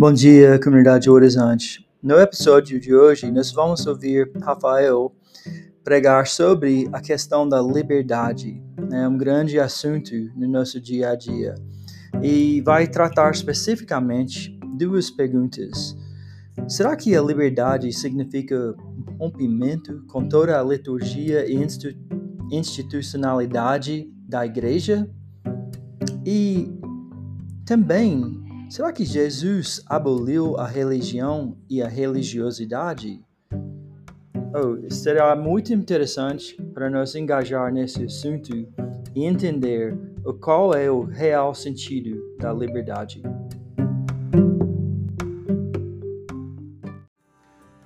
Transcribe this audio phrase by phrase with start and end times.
[0.00, 1.84] Bom dia, comunidade Horizonte.
[2.00, 5.12] No episódio de hoje, nós vamos ouvir Rafael
[5.82, 8.62] pregar sobre a questão da liberdade.
[8.92, 11.56] É um grande assunto no nosso dia a dia
[12.22, 15.96] e vai tratar especificamente duas perguntas.
[16.68, 18.76] Será que a liberdade significa
[19.18, 21.58] rompimento com toda a liturgia e
[22.52, 25.10] institucionalidade da igreja?
[26.24, 26.70] E
[27.66, 33.24] também Será que Jesus aboliu a religião e a religiosidade?
[33.50, 38.54] Oh, será muito interessante para nós engajar nesse assunto
[39.16, 39.96] e entender
[40.42, 43.22] qual é o real sentido da liberdade.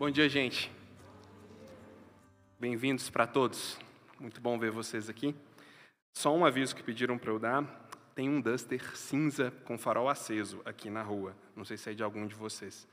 [0.00, 0.68] Bom dia, gente.
[2.58, 3.78] Bem-vindos para todos.
[4.18, 5.32] Muito bom ver vocês aqui.
[6.12, 7.81] Só um aviso que pediram para eu dar
[8.14, 11.36] tem um Duster cinza com farol aceso aqui na rua.
[11.56, 12.86] Não sei se é de algum de vocês.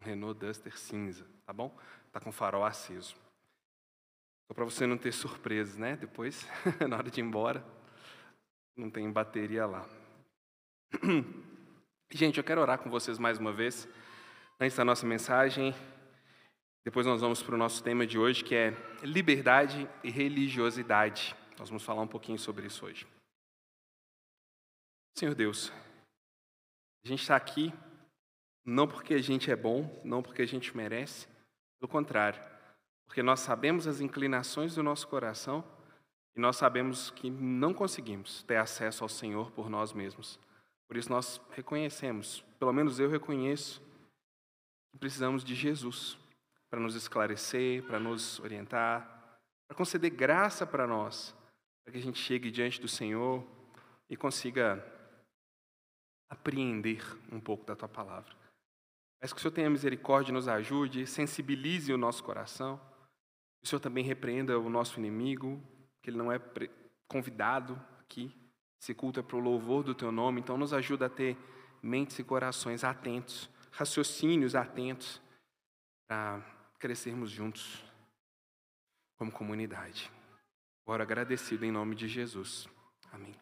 [0.00, 1.76] Renault Duster cinza, tá bom?
[2.12, 3.16] Tá com farol aceso.
[4.46, 5.96] Só para você não ter surpresas, né?
[5.96, 6.46] Depois,
[6.88, 7.64] na hora de ir embora,
[8.76, 9.88] não tem bateria lá.
[12.10, 13.88] Gente, eu quero orar com vocês mais uma vez.
[14.60, 15.74] Antes da nossa mensagem,
[16.84, 21.34] depois nós vamos para o nosso tema de hoje, que é liberdade e religiosidade.
[21.58, 23.06] Nós vamos falar um pouquinho sobre isso hoje.
[25.18, 25.72] Senhor Deus,
[27.02, 27.72] a gente está aqui
[28.62, 31.26] não porque a gente é bom, não porque a gente merece,
[31.80, 32.38] pelo contrário,
[33.06, 35.64] porque nós sabemos as inclinações do nosso coração
[36.36, 40.38] e nós sabemos que não conseguimos ter acesso ao Senhor por nós mesmos.
[40.86, 43.80] Por isso nós reconhecemos, pelo menos eu reconheço,
[44.92, 46.18] que precisamos de Jesus
[46.68, 51.34] para nos esclarecer, para nos orientar, para conceder graça para nós,
[51.82, 53.42] para que a gente chegue diante do Senhor
[54.10, 54.94] e consiga
[56.28, 58.34] apreender um pouco da tua palavra.
[59.20, 62.78] Peço que o Senhor tenha misericórdia nos ajude, sensibilize o nosso coração.
[63.60, 65.62] Que o Senhor também repreenda o nosso inimigo,
[66.02, 66.40] que ele não é
[67.08, 68.34] convidado aqui.
[68.80, 71.36] Esse culto é para o louvor do teu nome, então nos ajuda a ter
[71.82, 75.20] mentes e corações atentos, raciocínios atentos,
[76.06, 76.40] para
[76.78, 77.82] crescermos juntos
[79.16, 80.10] como comunidade.
[80.84, 82.68] Ora agradecido em nome de Jesus.
[83.10, 83.34] Amém.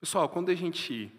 [0.00, 1.12] Pessoal, quando a gente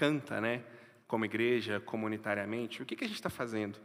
[0.00, 0.62] canta, né?
[1.06, 3.78] Como igreja, comunitariamente, o que, que a gente está fazendo?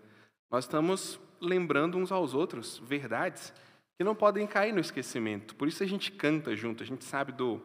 [0.49, 3.53] Nós estamos lembrando uns aos outros verdades
[3.97, 5.53] que não podem cair no esquecimento.
[5.55, 7.61] Por isso a gente canta junto, a gente sabe do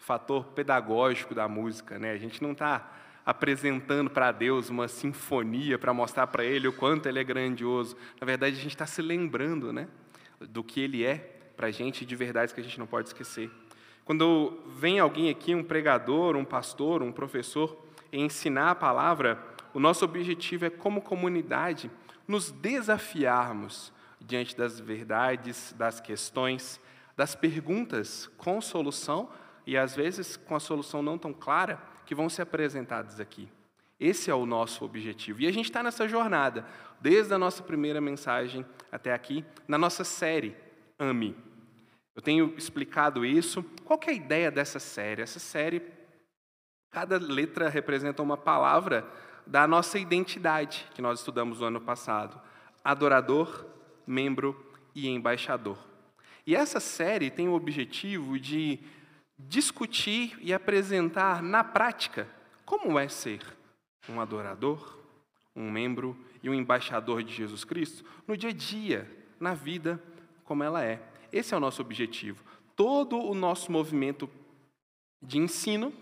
[0.00, 2.10] fator pedagógico da música, né?
[2.10, 2.92] A gente não está
[3.24, 7.96] apresentando para Deus uma sinfonia para mostrar para Ele o quanto Ele é grandioso.
[8.20, 9.88] Na verdade, a gente está se lembrando, né?
[10.40, 11.16] Do que Ele é
[11.56, 13.50] para a gente, de verdades que a gente não pode esquecer.
[14.04, 17.83] Quando vem alguém aqui, um pregador, um pastor, um professor,
[18.20, 19.42] ensinar a palavra,
[19.72, 21.90] o nosso objetivo é, como comunidade,
[22.26, 26.80] nos desafiarmos diante das verdades, das questões,
[27.16, 29.28] das perguntas com solução
[29.66, 33.48] e, às vezes, com a solução não tão clara, que vão ser apresentadas aqui.
[33.98, 35.40] Esse é o nosso objetivo.
[35.40, 36.66] E a gente está nessa jornada,
[37.00, 40.56] desde a nossa primeira mensagem até aqui, na nossa série
[40.98, 41.36] Ame.
[42.14, 43.62] Eu tenho explicado isso.
[43.84, 45.22] Qual é a ideia dessa série?
[45.22, 45.80] Essa série
[46.94, 49.04] Cada letra representa uma palavra
[49.44, 52.40] da nossa identidade, que nós estudamos no ano passado:
[52.84, 53.66] adorador,
[54.06, 55.76] membro e embaixador.
[56.46, 58.78] E essa série tem o objetivo de
[59.36, 62.28] discutir e apresentar na prática
[62.64, 63.42] como é ser
[64.08, 65.00] um adorador,
[65.56, 69.10] um membro e um embaixador de Jesus Cristo no dia a dia,
[69.40, 70.00] na vida
[70.44, 71.02] como ela é.
[71.32, 72.44] Esse é o nosso objetivo.
[72.76, 74.30] Todo o nosso movimento
[75.20, 75.92] de ensino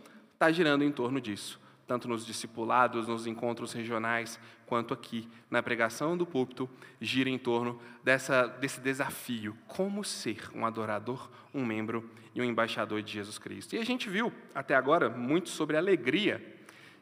[0.43, 6.17] está girando em torno disso, tanto nos discipulados, nos encontros regionais, quanto aqui na pregação
[6.17, 6.69] do púlpito,
[7.01, 13.03] gira em torno dessa, desse desafio: como ser um adorador, um membro e um embaixador
[13.03, 13.77] de Jesus Cristo.
[13.77, 16.45] E a gente viu até agora muito sobre alegria,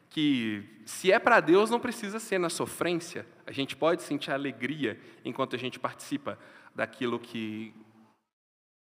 [0.07, 4.99] que se é para Deus não precisa ser na sofrência, a gente pode sentir alegria
[5.25, 6.37] enquanto a gente participa
[6.75, 7.73] daquilo que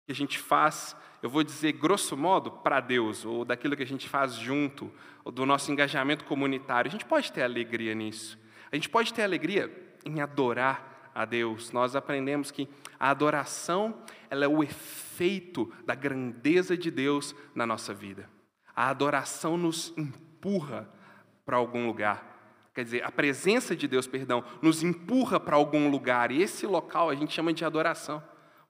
[0.07, 3.87] que a gente faz, eu vou dizer grosso modo, para Deus, ou daquilo que a
[3.87, 4.91] gente faz junto,
[5.25, 8.39] ou do nosso engajamento comunitário, a gente pode ter alegria nisso.
[8.73, 9.71] A gente pode ter alegria
[10.05, 11.73] em adorar a Deus.
[11.73, 12.69] Nós aprendemos que
[12.99, 18.29] a adoração ela é o efeito da grandeza de Deus na nossa vida.
[18.75, 20.89] A adoração nos empurra
[21.45, 22.31] para algum lugar.
[22.73, 27.11] Quer dizer, a presença de Deus, perdão, nos empurra para algum lugar, e esse local
[27.11, 28.23] a gente chama de adoração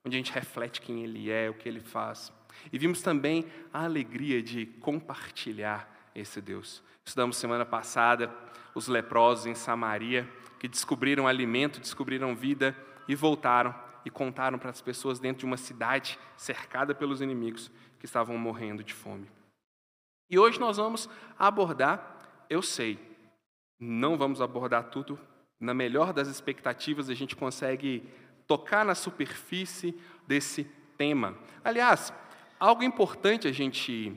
[0.05, 2.31] onde a gente reflete quem Ele é, o que Ele faz.
[2.71, 6.83] E vimos também a alegria de compartilhar esse Deus.
[7.05, 8.33] Estudamos semana passada
[8.73, 12.75] os leprosos em Samaria, que descobriram alimento, descobriram vida
[13.07, 13.75] e voltaram
[14.05, 18.83] e contaram para as pessoas dentro de uma cidade cercada pelos inimigos que estavam morrendo
[18.83, 19.27] de fome.
[20.29, 22.97] E hoje nós vamos abordar, eu sei,
[23.79, 25.19] não vamos abordar tudo,
[25.59, 28.03] na melhor das expectativas a gente consegue
[28.51, 30.65] tocar na superfície desse
[30.97, 31.37] tema.
[31.63, 32.11] Aliás,
[32.59, 34.13] algo importante a gente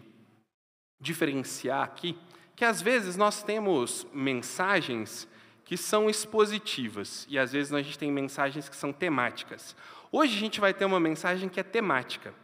[0.98, 2.18] diferenciar aqui,
[2.56, 5.28] que às vezes nós temos mensagens
[5.64, 9.76] que são expositivas e às vezes a gente tem mensagens que são temáticas.
[10.10, 12.34] Hoje a gente vai ter uma mensagem que é temática.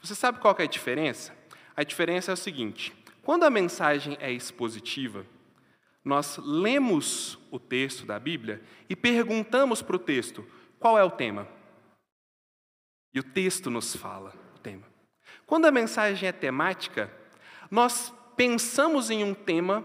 [0.00, 1.36] Você sabe qual é a diferença?
[1.76, 5.26] A diferença é o seguinte: quando a mensagem é expositiva,
[6.04, 10.46] nós lemos o texto da Bíblia e perguntamos para o texto
[10.80, 11.46] qual é o tema.
[13.14, 14.86] E o texto nos fala o tema.
[15.46, 17.12] Quando a mensagem é temática,
[17.70, 19.84] nós pensamos em um tema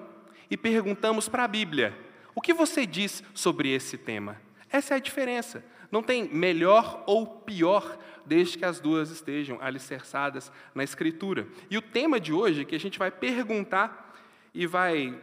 [0.49, 1.95] e perguntamos para a Bíblia:
[2.33, 4.41] o que você diz sobre esse tema?
[4.69, 5.63] Essa é a diferença.
[5.91, 11.47] Não tem melhor ou pior, desde que as duas estejam alicerçadas na Escritura.
[11.69, 14.13] E o tema de hoje, que a gente vai perguntar
[14.53, 15.19] e vai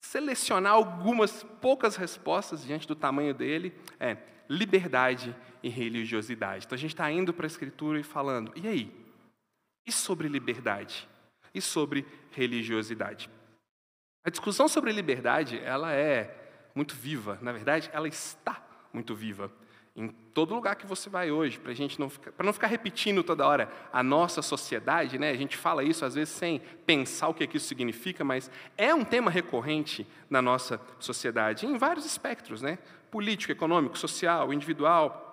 [0.00, 4.16] selecionar algumas poucas respostas diante do tamanho dele, é
[4.48, 6.66] liberdade e religiosidade.
[6.66, 8.92] Então a gente está indo para a Escritura e falando, e aí?
[9.86, 11.08] E sobre liberdade?
[11.54, 13.28] E sobre religiosidade?
[14.24, 17.38] A discussão sobre liberdade, ela é muito viva.
[17.42, 19.52] Na verdade, ela está muito viva
[19.94, 23.22] em todo lugar que você vai hoje, para gente não ficar, para não ficar repetindo
[23.22, 25.30] toda hora a nossa sociedade, né?
[25.30, 28.50] A gente fala isso às vezes sem pensar o que, é que isso significa, mas
[28.78, 32.78] é um tema recorrente na nossa sociedade em vários espectros, né?
[33.10, 35.28] Político, econômico, social, individual.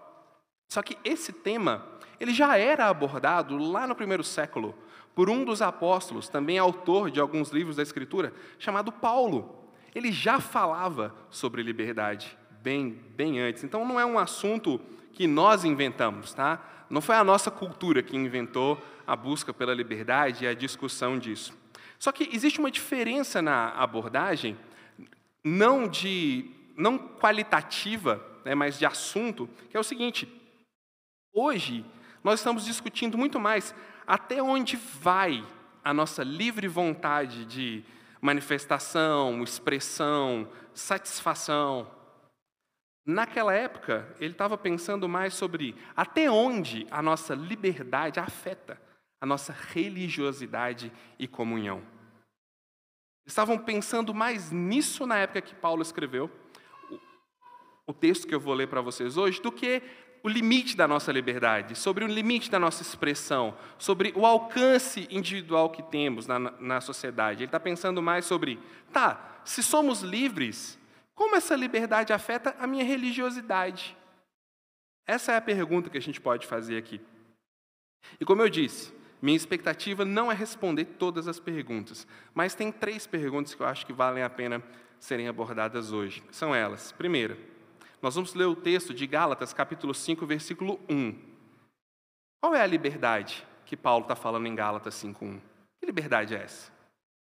[0.68, 1.88] Só que esse tema
[2.20, 4.76] ele já era abordado lá no primeiro século
[5.16, 9.70] por um dos apóstolos, também autor de alguns livros da Escritura, chamado Paulo.
[9.96, 13.64] Ele já falava sobre liberdade bem, bem antes.
[13.64, 14.80] Então não é um assunto
[15.14, 16.62] que nós inventamos, tá?
[16.90, 21.54] Não foi a nossa cultura que inventou a busca pela liberdade e a discussão disso.
[21.98, 24.58] Só que existe uma diferença na abordagem,
[25.44, 30.28] não de não qualitativa, né, mas de assunto, que é o seguinte:
[31.34, 31.86] hoje
[32.24, 33.76] nós estamos discutindo muito mais
[34.08, 35.46] até onde vai
[35.84, 37.84] a nossa livre vontade de
[38.22, 41.88] manifestação, expressão, satisfação,
[43.12, 48.80] Naquela época, ele estava pensando mais sobre até onde a nossa liberdade afeta
[49.20, 51.82] a nossa religiosidade e comunhão.
[53.26, 56.30] Estavam pensando mais nisso na época que Paulo escreveu
[57.88, 59.82] o texto que eu vou ler para vocês hoje, do que
[60.22, 65.72] o limite da nossa liberdade, sobre o limite da nossa expressão, sobre o alcance individual
[65.72, 67.40] que temos na, na sociedade.
[67.40, 68.60] Ele está pensando mais sobre,
[68.94, 70.79] tá, se somos livres,
[71.20, 73.94] como essa liberdade afeta a minha religiosidade?
[75.06, 77.02] Essa é a pergunta que a gente pode fazer aqui.
[78.22, 83.06] E como eu disse, minha expectativa não é responder todas as perguntas, mas tem três
[83.06, 84.64] perguntas que eu acho que valem a pena
[84.98, 86.24] serem abordadas hoje.
[86.32, 86.94] São elas.
[86.94, 87.38] Primeira,
[88.02, 91.20] nós vamos ler o texto de Gálatas, capítulo 5, versículo 1.
[92.42, 95.42] Qual é a liberdade que Paulo está falando em Gálatas 5.1?
[95.82, 96.79] Que liberdade é essa?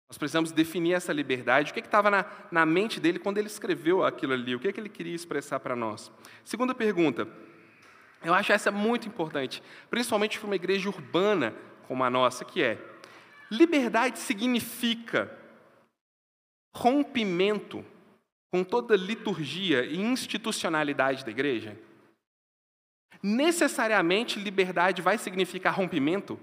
[0.09, 4.05] Nós precisamos definir essa liberdade, o que estava na, na mente dele quando ele escreveu
[4.05, 6.13] aquilo ali, o que, que ele queria expressar para nós.
[6.45, 7.29] Segunda pergunta,
[8.23, 11.55] eu acho essa muito importante, principalmente para uma igreja urbana
[11.89, 12.79] como a nossa, que é:
[13.51, 15.31] liberdade significa
[16.75, 17.85] rompimento
[18.51, 21.77] com toda liturgia e institucionalidade da igreja?
[23.23, 26.39] Necessariamente liberdade vai significar rompimento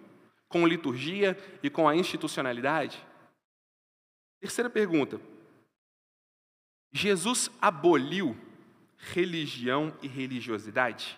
[0.50, 3.02] com liturgia e com a institucionalidade?
[4.44, 5.22] Terceira pergunta.
[6.92, 8.36] Jesus aboliu
[8.98, 11.18] religião e religiosidade?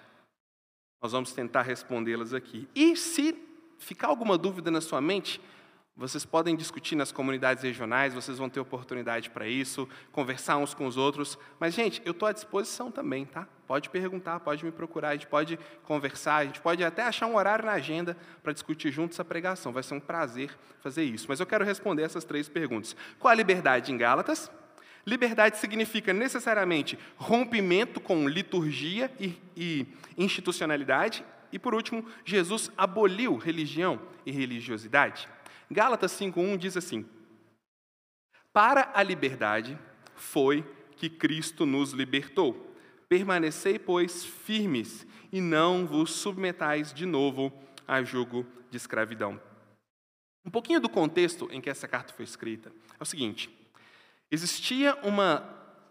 [1.01, 2.69] Nós vamos tentar respondê-las aqui.
[2.75, 3.35] E se
[3.79, 5.41] ficar alguma dúvida na sua mente,
[5.95, 10.85] vocês podem discutir nas comunidades regionais, vocês vão ter oportunidade para isso, conversar uns com
[10.85, 11.35] os outros.
[11.59, 13.47] Mas, gente, eu estou à disposição também, tá?
[13.67, 17.35] Pode perguntar, pode me procurar, a gente pode conversar, a gente pode até achar um
[17.35, 19.73] horário na agenda para discutir juntos a pregação.
[19.73, 21.25] Vai ser um prazer fazer isso.
[21.27, 22.95] Mas eu quero responder essas três perguntas.
[23.17, 24.51] Qual a liberdade em Gálatas?
[25.05, 31.23] Liberdade significa necessariamente rompimento com liturgia e, e institucionalidade.
[31.51, 35.27] E, por último, Jesus aboliu religião e religiosidade.
[35.69, 37.05] Gálatas 5:1 diz assim:
[38.51, 39.77] Para a liberdade
[40.15, 42.64] foi que Cristo nos libertou.
[43.07, 47.51] Permanecei, pois, firmes e não vos submetais de novo
[47.87, 49.39] a jugo de escravidão.
[50.45, 53.49] Um pouquinho do contexto em que essa carta foi escrita é o seguinte:
[54.31, 55.39] existia uma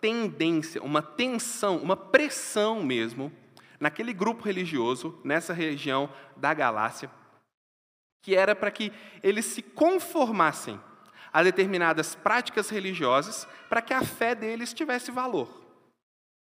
[0.01, 3.33] tendência, uma tensão, uma pressão mesmo,
[3.81, 7.11] naquele grupo religioso, nessa região da Galácia,
[8.23, 8.93] que era para que
[9.23, 10.81] eles se conformassem
[11.33, 15.64] a determinadas práticas religiosas para que a fé deles tivesse valor.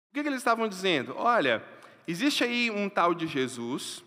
[0.10, 1.13] O que, que eles estavam dizendo?
[1.16, 1.63] Olha,
[2.08, 4.04] existe aí um tal de Jesus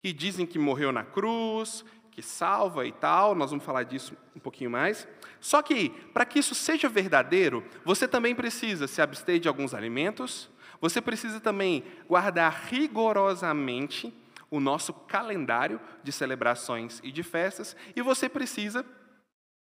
[0.00, 4.38] que dizem que morreu na cruz, que salva e tal, nós vamos falar disso um
[4.38, 5.08] pouquinho mais.
[5.40, 10.48] Só que, para que isso seja verdadeiro, você também precisa se abster de alguns alimentos,
[10.80, 14.14] você precisa também guardar rigorosamente
[14.48, 18.86] o nosso calendário de celebrações e de festas, e você precisa,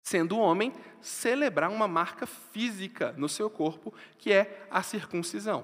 [0.09, 5.63] sendo homem, celebrar uma marca física no seu corpo, que é a circuncisão.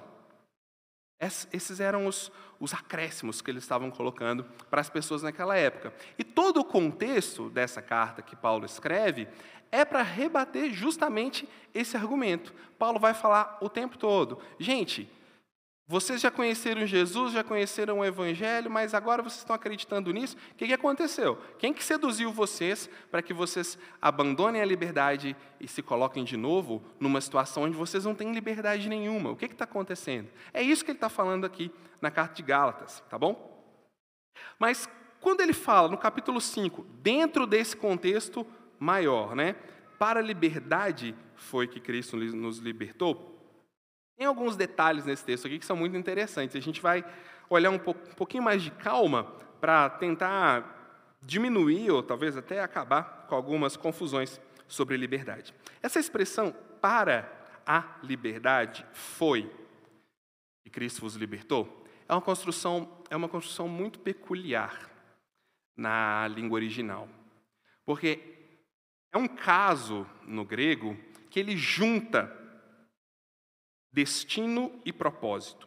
[1.18, 5.92] Esses eram os, os acréscimos que eles estavam colocando para as pessoas naquela época.
[6.16, 9.26] E todo o contexto dessa carta que Paulo escreve
[9.72, 12.54] é para rebater justamente esse argumento.
[12.78, 15.10] Paulo vai falar o tempo todo: gente,
[15.88, 20.36] vocês já conheceram Jesus, já conheceram o Evangelho, mas agora vocês estão acreditando nisso?
[20.50, 21.40] O que, que aconteceu?
[21.60, 26.82] Quem que seduziu vocês para que vocês abandonem a liberdade e se coloquem de novo
[26.98, 29.30] numa situação onde vocês não têm liberdade nenhuma?
[29.30, 30.28] O que está acontecendo?
[30.52, 33.64] É isso que ele está falando aqui na carta de Gálatas, tá bom?
[34.58, 34.88] Mas
[35.20, 38.44] quando ele fala no capítulo 5, dentro desse contexto
[38.76, 39.54] maior, né?
[40.00, 43.35] Para a liberdade foi que Cristo nos libertou.
[44.16, 46.56] Tem alguns detalhes nesse texto aqui que são muito interessantes.
[46.56, 47.04] A gente vai
[47.50, 49.24] olhar um, pouquinho mais de calma
[49.60, 55.54] para tentar diminuir ou talvez até acabar com algumas confusões sobre liberdade.
[55.82, 57.30] Essa expressão para
[57.66, 59.50] a liberdade foi
[60.64, 64.90] que Cristo vos libertou é uma construção é uma construção muito peculiar
[65.76, 67.08] na língua original.
[67.84, 68.20] Porque
[69.12, 70.96] é um caso no grego
[71.30, 72.45] que ele junta
[73.92, 75.66] destino e propósito.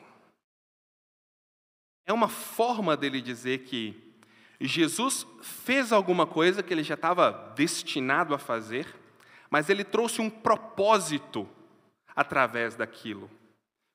[2.05, 4.09] É uma forma dele dizer que
[4.59, 8.87] Jesus fez alguma coisa que ele já estava destinado a fazer,
[9.49, 11.47] mas ele trouxe um propósito
[12.15, 13.29] através daquilo.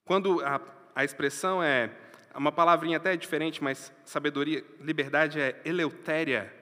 [0.07, 0.61] Quando a,
[0.95, 1.91] a expressão é
[2.35, 6.53] uma palavrinha até diferente, mas sabedoria, liberdade é eleutéria.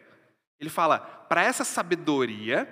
[0.59, 2.69] Ele fala: para essa sabedoria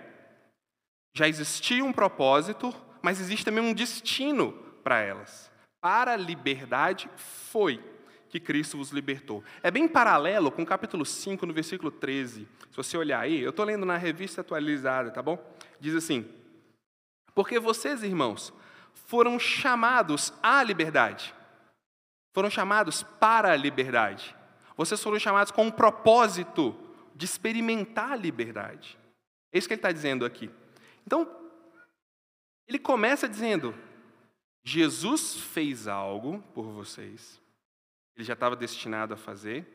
[1.15, 5.51] já existia um propósito, mas existe também um destino para elas.
[5.81, 7.83] Para a liberdade foi
[8.29, 9.43] que Cristo vos libertou.
[9.63, 12.47] É bem paralelo com o capítulo 5, no versículo 13.
[12.71, 15.39] Se você olhar aí, eu estou lendo na revista atualizada, tá bom?
[15.81, 16.29] Diz assim:
[17.35, 18.53] Porque vocês, irmãos,
[19.07, 21.35] foram chamados à liberdade.
[22.33, 24.37] Foram chamados para a liberdade.
[24.77, 26.77] Vocês foram chamados com um propósito
[27.15, 28.97] de experimentar a liberdade.
[29.53, 30.49] É isso que ele está dizendo aqui.
[31.05, 31.29] Então,
[32.69, 33.75] ele começa dizendo:
[34.63, 37.41] Jesus fez algo por vocês,
[38.17, 39.67] ele já estava destinado a fazer,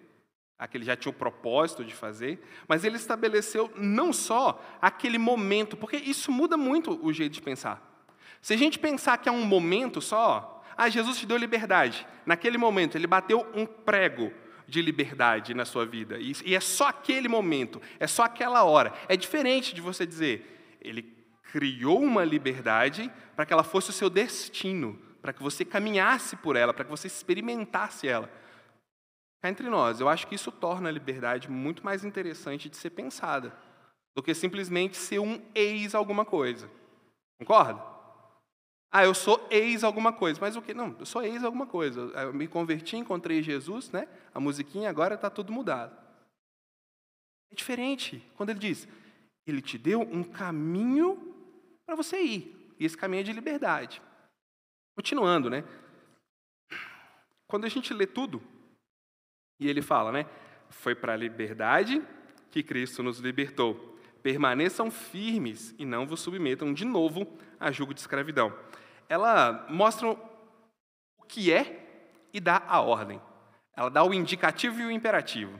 [0.57, 5.97] aquele já tinha o propósito de fazer, mas ele estabeleceu não só aquele momento, porque
[5.97, 7.81] isso muda muito o jeito de pensar.
[8.41, 12.05] Se a gente pensar que é um momento só, ah, Jesus te deu liberdade.
[12.25, 14.31] Naquele momento, ele bateu um prego
[14.67, 16.17] de liberdade na sua vida.
[16.19, 18.93] E é só aquele momento, é só aquela hora.
[19.07, 21.14] É diferente de você dizer, ele
[21.51, 26.55] criou uma liberdade para que ela fosse o seu destino, para que você caminhasse por
[26.55, 28.29] ela, para que você experimentasse ela.
[29.41, 32.91] Cá entre nós, eu acho que isso torna a liberdade muito mais interessante de ser
[32.91, 33.55] pensada
[34.15, 36.69] do que simplesmente ser um ex alguma coisa.
[37.37, 37.83] Concorda?
[38.91, 40.73] Ah, eu sou ex alguma coisa, mas o que?
[40.73, 41.99] Não, eu sou ex alguma coisa.
[42.15, 44.07] Eu me converti, encontrei Jesus, né?
[44.33, 45.93] A musiquinha agora está tudo mudado.
[47.51, 48.87] É diferente quando ele diz:
[49.45, 51.24] Ele te deu um caminho
[51.85, 52.73] para você ir.
[52.79, 54.01] E esse caminho é de liberdade.
[54.95, 55.63] Continuando, né?
[57.47, 58.41] Quando a gente lê tudo,
[59.59, 60.25] e ele fala, né?
[60.69, 62.01] Foi para a liberdade
[62.51, 63.97] que Cristo nos libertou.
[64.23, 67.27] Permaneçam firmes e não vos submetam de novo
[67.59, 68.57] a julgo de escravidão.
[69.07, 73.21] Ela mostra o que é e dá a ordem.
[73.75, 75.59] Ela dá o indicativo e o imperativo.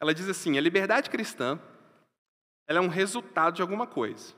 [0.00, 1.60] Ela diz assim: a liberdade cristã
[2.66, 4.34] ela é um resultado de alguma coisa.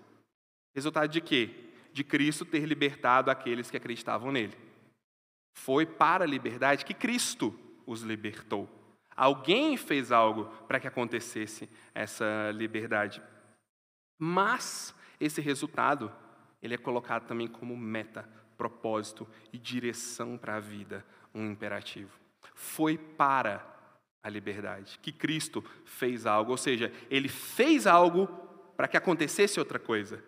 [0.75, 1.50] Resultado de quê?
[1.92, 4.56] De Cristo ter libertado aqueles que acreditavam nele.
[5.54, 8.68] Foi para a liberdade que Cristo os libertou.
[9.16, 13.20] Alguém fez algo para que acontecesse essa liberdade.
[14.18, 16.12] Mas esse resultado,
[16.62, 22.16] ele é colocado também como meta, propósito e direção para a vida, um imperativo.
[22.54, 23.64] Foi para
[24.22, 28.26] a liberdade, que Cristo fez algo, ou seja, ele fez algo
[28.76, 30.22] para que acontecesse outra coisa.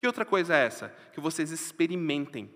[0.00, 0.88] Que outra coisa é essa?
[1.12, 2.50] Que vocês experimentem,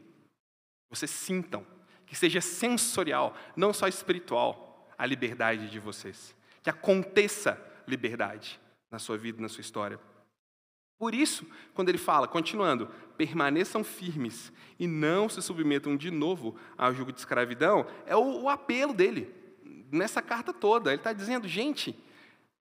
[0.89, 1.67] vocês sintam,
[2.07, 6.35] que seja sensorial, não só espiritual, a liberdade de vocês.
[6.63, 8.59] Que aconteça liberdade
[8.91, 10.01] na sua vida, na sua história.
[10.99, 16.95] Por isso, quando ele fala, continuando, permaneçam firmes e não se submetam de novo ao
[16.95, 19.31] jugo de escravidão, é o, o apelo dele
[19.91, 20.91] nessa carta toda.
[20.91, 21.99] Ele está dizendo, gente,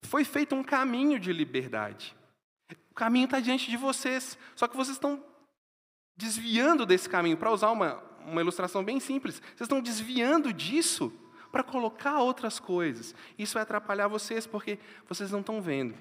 [0.03, 2.17] foi feito um caminho de liberdade.
[2.95, 5.23] O caminho está diante de vocês, só que vocês estão
[6.17, 7.37] desviando desse caminho.
[7.37, 11.13] Para usar uma, uma ilustração bem simples, vocês estão desviando disso
[11.53, 13.15] para colocar outras coisas.
[13.39, 15.95] Isso vai atrapalhar vocês, porque vocês não estão vendo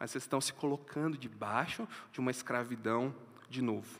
[0.00, 3.14] mas vocês estão se colocando debaixo de uma escravidão
[3.50, 3.98] de novo.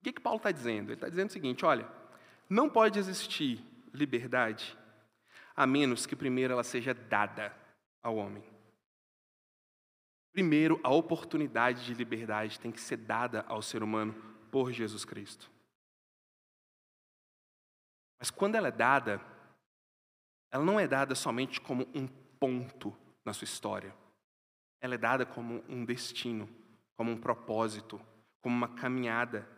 [0.00, 0.88] O que, que Paulo está dizendo?
[0.88, 1.88] Ele está dizendo o seguinte: olha,
[2.50, 4.76] não pode existir liberdade
[5.54, 7.54] a menos que primeiro ela seja dada
[8.02, 8.42] ao homem.
[10.34, 14.12] Primeiro, a oportunidade de liberdade tem que ser dada ao ser humano
[14.50, 15.50] por Jesus Cristo.
[18.18, 19.18] Mas quando ela é dada,
[20.50, 23.94] ela não é dada somente como um ponto na sua história
[24.84, 26.46] ela é dada como um destino,
[26.94, 27.98] como um propósito,
[28.42, 29.48] como uma caminhada.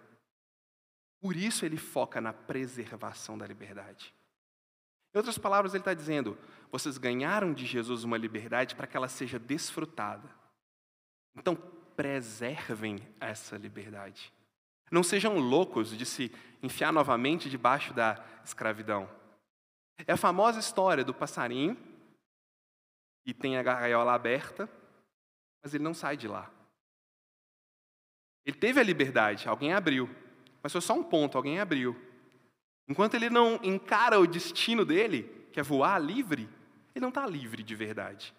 [1.21, 4.15] Por isso ele foca na preservação da liberdade.
[5.13, 6.39] Em outras palavras, ele está dizendo:
[6.71, 10.31] vocês ganharam de Jesus uma liberdade para que ela seja desfrutada.
[11.37, 11.57] Então,
[11.97, 14.33] preservem essa liberdade.
[14.91, 19.09] Não sejam loucos de se enfiar novamente debaixo da escravidão.
[20.07, 21.77] É a famosa história do passarinho
[23.25, 24.69] que tem a gaiola aberta
[25.67, 26.49] mas ele não sai de lá.
[28.45, 30.09] Ele teve a liberdade, alguém abriu,
[30.63, 32.01] mas foi só um ponto, alguém abriu.
[32.87, 36.49] Enquanto ele não encara o destino dele, que é voar livre,
[36.95, 38.33] ele não está livre de verdade.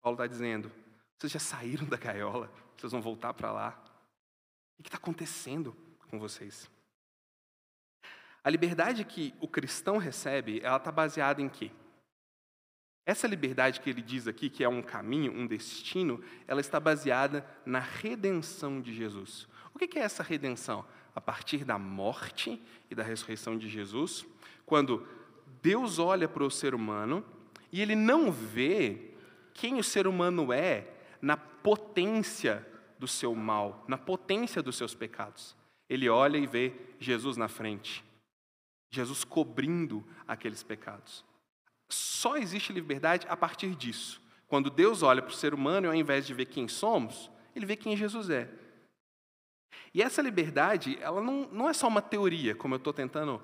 [0.00, 0.72] Paulo está dizendo:
[1.20, 3.78] vocês já saíram da gaiola, vocês vão voltar para lá.
[4.78, 5.76] O que está acontecendo
[6.08, 6.70] com vocês?
[8.42, 11.70] A liberdade que o cristão recebe, ela está baseada em quê?
[13.04, 17.46] Essa liberdade que ele diz aqui, que é um caminho, um destino, ela está baseada
[17.66, 19.46] na redenção de Jesus.
[19.74, 20.86] O que é essa redenção?
[21.14, 22.58] A partir da morte
[22.90, 24.24] e da ressurreição de Jesus,
[24.64, 25.06] quando
[25.60, 27.22] Deus olha para o ser humano
[27.70, 29.10] e ele não vê
[29.52, 32.66] quem o ser humano é na potência
[32.98, 35.56] do seu mal, na potência dos seus pecados.
[35.88, 38.04] Ele olha e vê Jesus na frente,
[38.90, 41.24] Jesus cobrindo aqueles pecados.
[41.88, 44.20] Só existe liberdade a partir disso.
[44.46, 47.76] Quando Deus olha para o ser humano, ao invés de ver quem somos, ele vê
[47.76, 48.48] quem Jesus é.
[49.92, 53.42] E essa liberdade, ela não, não é só uma teoria, como eu estou tentando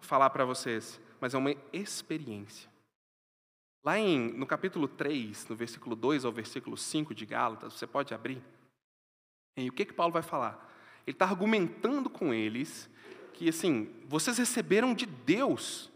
[0.00, 2.70] falar para vocês, mas é uma experiência.
[3.84, 8.12] Lá em, no capítulo 3, no versículo 2 ao versículo 5 de Gálatas, você pode
[8.12, 8.42] abrir.
[9.56, 10.68] E o que, que Paulo vai falar?
[11.06, 12.90] Ele está argumentando com eles
[13.32, 15.90] que, assim, vocês receberam de Deus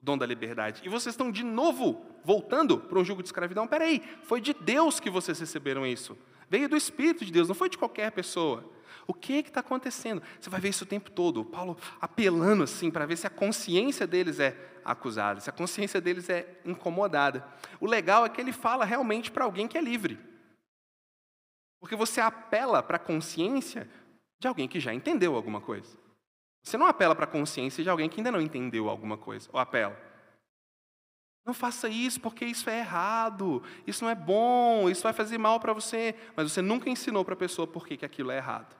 [0.00, 0.82] o dom da liberdade.
[0.84, 3.66] E vocês estão de novo voltando para um jugo de escravidão.
[3.66, 6.16] Peraí, foi de Deus que vocês receberam isso.
[6.50, 8.64] Veio do Espírito de Deus, não foi de qualquer pessoa.
[9.06, 10.22] O que está acontecendo?
[10.40, 11.40] Você vai ver isso o tempo todo.
[11.40, 16.00] O Paulo apelando assim para ver se a consciência deles é acusada, se a consciência
[16.00, 17.46] deles é incomodada.
[17.80, 20.18] O legal é que ele fala realmente para alguém que é livre.
[21.80, 23.88] Porque você apela para a consciência
[24.38, 25.96] de alguém que já entendeu alguma coisa.
[26.62, 29.60] Você não apela para a consciência de alguém que ainda não entendeu alguma coisa, ou
[29.60, 30.07] apela.
[31.48, 35.58] Não faça isso porque isso é errado, isso não é bom, isso vai fazer mal
[35.58, 36.14] para você.
[36.36, 38.76] Mas você nunca ensinou para a pessoa por que, que aquilo é errado.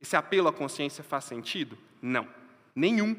[0.00, 1.76] Esse apelo à consciência faz sentido?
[2.00, 2.28] Não,
[2.76, 3.16] nenhum.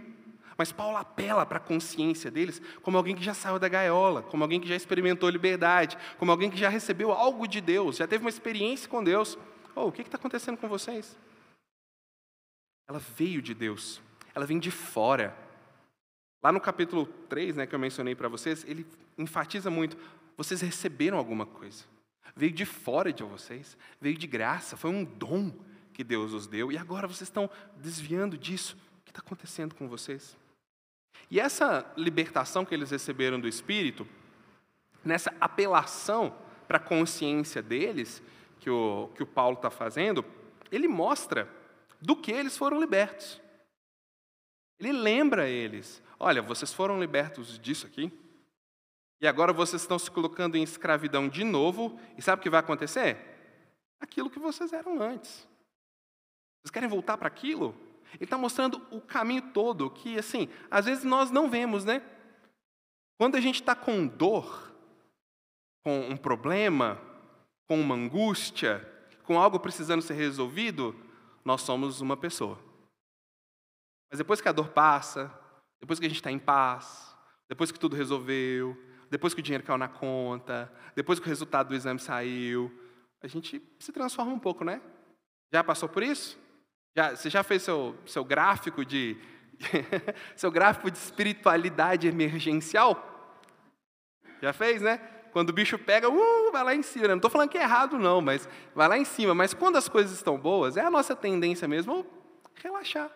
[0.57, 4.41] Mas Paulo apela para a consciência deles como alguém que já saiu da gaiola, como
[4.41, 8.23] alguém que já experimentou liberdade, como alguém que já recebeu algo de Deus, já teve
[8.23, 9.37] uma experiência com Deus.
[9.75, 11.19] Oh, o que está acontecendo com vocês?
[12.87, 14.01] Ela veio de Deus,
[14.33, 15.42] ela vem de fora.
[16.43, 18.85] Lá no capítulo 3, né, que eu mencionei para vocês, ele
[19.17, 19.97] enfatiza muito:
[20.35, 21.85] vocês receberam alguma coisa.
[22.35, 25.53] Veio de fora de vocês, veio de graça, foi um dom
[25.93, 28.75] que Deus os deu, e agora vocês estão desviando disso.
[28.99, 30.35] O que está acontecendo com vocês?
[31.29, 34.05] E essa libertação que eles receberam do Espírito,
[35.05, 36.35] nessa apelação
[36.67, 38.21] para a consciência deles,
[38.59, 40.25] que o, que o Paulo está fazendo,
[40.71, 41.47] ele mostra
[42.01, 43.39] do que eles foram libertos.
[44.79, 48.11] Ele lembra eles: olha, vocês foram libertos disso aqui,
[49.21, 52.59] e agora vocês estão se colocando em escravidão de novo, e sabe o que vai
[52.59, 53.17] acontecer?
[53.99, 55.47] Aquilo que vocês eram antes.
[56.61, 57.75] Vocês querem voltar para aquilo?
[58.15, 62.01] Ele está mostrando o caminho todo, que assim, às vezes nós não vemos, né?
[63.17, 64.73] Quando a gente está com dor,
[65.83, 67.01] com um problema,
[67.67, 68.89] com uma angústia,
[69.23, 70.95] com algo precisando ser resolvido,
[71.43, 72.59] nós somos uma pessoa.
[74.09, 75.42] Mas depois que a dor passa,
[75.83, 77.13] depois que a gente está em paz,
[77.49, 81.67] depois que tudo resolveu, depois que o dinheiro caiu na conta, depois que o resultado
[81.67, 82.71] do exame saiu,
[83.21, 84.79] a gente se transforma um pouco, né?
[85.51, 86.39] Já passou por isso?
[86.95, 89.17] Já, você já fez seu, seu gráfico de
[90.37, 93.41] seu gráfico de espiritualidade emergencial?
[94.41, 94.99] Já fez, né?
[95.33, 97.09] Quando o bicho pega, uh, vai lá em cima.
[97.09, 99.35] Não estou falando que é errado, não, mas vai lá em cima.
[99.35, 102.05] Mas quando as coisas estão boas, é a nossa tendência mesmo
[102.55, 103.11] relaxar.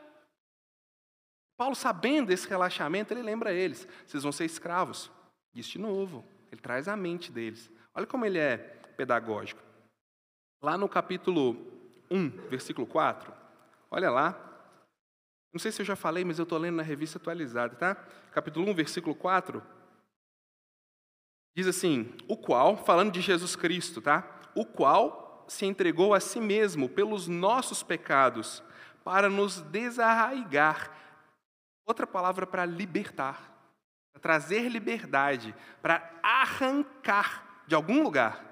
[1.58, 5.12] Paulo, sabendo desse relaxamento, ele lembra eles: vocês vão ser escravos.
[5.54, 7.70] Isso de novo, ele traz a mente deles.
[7.94, 8.58] Olha como ele é
[8.96, 9.62] pedagógico.
[10.62, 11.56] Lá no capítulo
[12.10, 13.34] 1, versículo 4,
[13.90, 14.44] olha lá.
[15.52, 17.96] Não sei se eu já falei, mas eu estou lendo na revista atualizada, tá?
[18.32, 19.64] Capítulo 1, versículo 4.
[21.56, 24.30] Diz assim: o qual, falando de Jesus Cristo, tá?
[24.54, 28.62] O qual se entregou a si mesmo pelos nossos pecados,
[29.04, 30.92] para nos desarraigar.
[31.88, 33.58] Outra palavra para libertar
[34.18, 38.44] para trazer liberdade, para arrancar de algum lugar.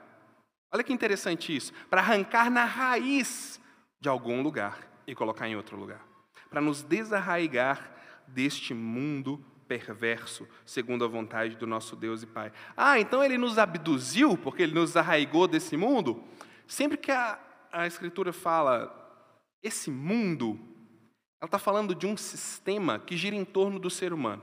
[0.71, 3.59] Olha que interessante isso, para arrancar na raiz
[3.99, 6.05] de algum lugar e colocar em outro lugar,
[6.49, 7.91] para nos desarraigar
[8.27, 12.51] deste mundo perverso, segundo a vontade do nosso Deus e Pai.
[12.77, 16.23] Ah, então ele nos abduziu porque ele nos arraigou desse mundo?
[16.67, 17.39] Sempre que a,
[17.71, 18.93] a Escritura fala
[19.63, 20.59] esse mundo,
[21.45, 24.41] ela está falando de um sistema que gira em torno do ser humano.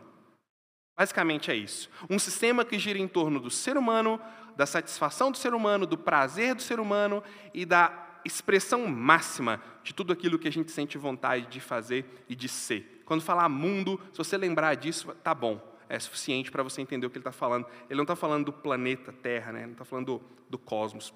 [0.96, 1.90] Basicamente é isso.
[2.08, 4.20] Um sistema que gira em torno do ser humano,
[4.56, 7.20] da satisfação do ser humano, do prazer do ser humano
[7.52, 12.36] e da expressão máxima de tudo aquilo que a gente sente vontade de fazer e
[12.36, 13.02] de ser.
[13.04, 15.60] Quando falar mundo, se você lembrar disso, tá bom.
[15.88, 17.66] É suficiente para você entender o que ele está falando.
[17.90, 19.58] Ele não está falando do planeta Terra, né?
[19.60, 21.12] ele não está falando do, do cosmos.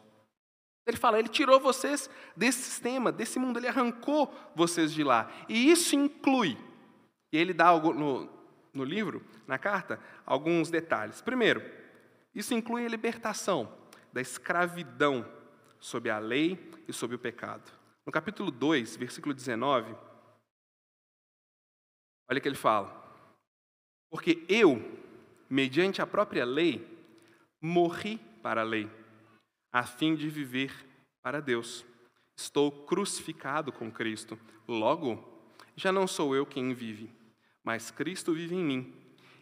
[0.86, 5.30] Ele fala, ele tirou vocês desse sistema, desse mundo, ele arrancou vocês de lá.
[5.48, 6.56] E isso inclui,
[7.32, 8.30] e ele dá algo no,
[8.72, 11.20] no livro, na carta, alguns detalhes.
[11.20, 11.60] Primeiro,
[12.32, 13.72] isso inclui a libertação
[14.12, 15.26] da escravidão
[15.80, 17.70] sob a lei e sob o pecado.
[18.04, 19.92] No capítulo 2, versículo 19,
[22.28, 23.04] olha o que ele fala.
[24.08, 24.80] Porque eu,
[25.50, 26.86] mediante a própria lei,
[27.60, 28.88] morri para a lei,
[29.76, 30.72] a fim de viver
[31.20, 31.84] para Deus.
[32.34, 34.38] Estou crucificado com Cristo.
[34.66, 35.22] Logo,
[35.76, 37.12] já não sou eu quem vive,
[37.62, 38.94] mas Cristo vive em mim.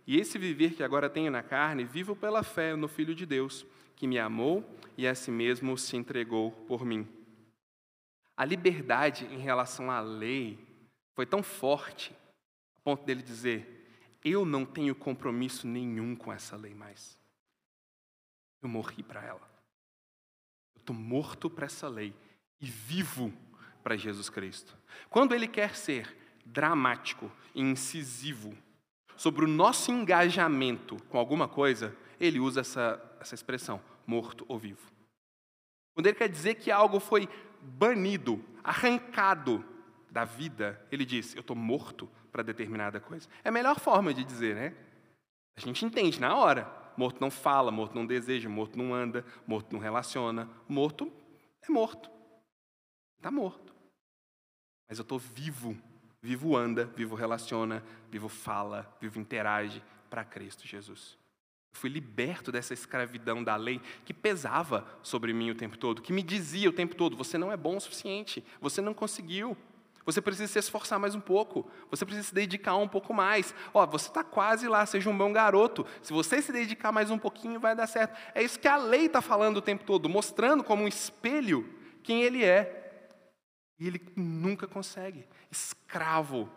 [0.04, 3.64] E esse viver que agora tenho na carne, vivo pela fé no Filho de Deus,
[3.94, 4.68] que me amou
[4.98, 7.06] e a si mesmo se entregou por mim.
[8.36, 10.58] A liberdade em relação à lei
[11.14, 12.12] foi tão forte,
[12.76, 13.88] a ponto dele dizer:
[14.24, 17.16] Eu não tenho compromisso nenhum com essa lei mais.
[18.60, 19.53] Eu morri para ela.
[20.84, 22.14] Estou morto para essa lei
[22.60, 23.32] e vivo
[23.82, 24.76] para Jesus Cristo.
[25.08, 28.54] Quando ele quer ser dramático e incisivo
[29.16, 34.92] sobre o nosso engajamento com alguma coisa, ele usa essa, essa expressão, morto ou vivo.
[35.94, 37.26] Quando ele quer dizer que algo foi
[37.62, 39.64] banido, arrancado
[40.10, 43.26] da vida, ele diz: Eu estou morto para determinada coisa.
[43.42, 44.74] É a melhor forma de dizer, né?
[45.56, 46.83] A gente entende na hora.
[46.96, 50.48] Morto não fala, morto não deseja, morto não anda, morto não relaciona.
[50.68, 51.12] Morto
[51.62, 52.10] é morto.
[53.16, 53.74] Está morto.
[54.88, 55.76] Mas eu estou vivo
[56.24, 61.18] Vivo anda, vivo relaciona, vivo fala, vivo interage para Cristo Jesus.
[61.74, 66.14] Eu fui liberto dessa escravidão da lei que pesava sobre mim o tempo todo, que
[66.14, 69.54] me dizia o tempo todo: você não é bom o suficiente, você não conseguiu,
[70.04, 73.54] você precisa se esforçar mais um pouco, você precisa se dedicar um pouco mais.
[73.72, 75.86] Ó, você está quase lá, seja um bom garoto.
[76.02, 78.18] Se você se dedicar mais um pouquinho, vai dar certo.
[78.34, 81.68] É isso que a lei está falando o tempo todo, mostrando como um espelho
[82.02, 83.08] quem ele é.
[83.78, 86.48] E ele nunca consegue, escravo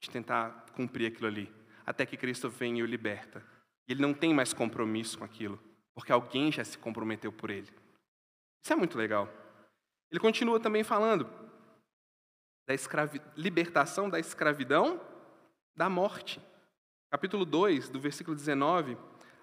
[0.00, 1.52] de tentar cumprir aquilo ali,
[1.84, 3.44] até que Cristo vem e o liberta.
[3.86, 5.60] Ele não tem mais compromisso com aquilo,
[5.94, 7.68] porque alguém já se comprometeu por ele.
[8.62, 9.28] Isso é muito legal.
[10.10, 11.28] Ele continua também falando
[12.66, 13.20] da escravi...
[13.36, 15.00] libertação da escravidão
[15.74, 16.40] da morte.
[17.10, 18.96] Capítulo 2, do versículo 19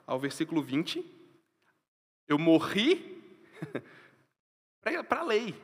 [0.06, 1.04] ao versículo 20.
[2.28, 3.22] Eu morri
[5.08, 5.56] para a lei,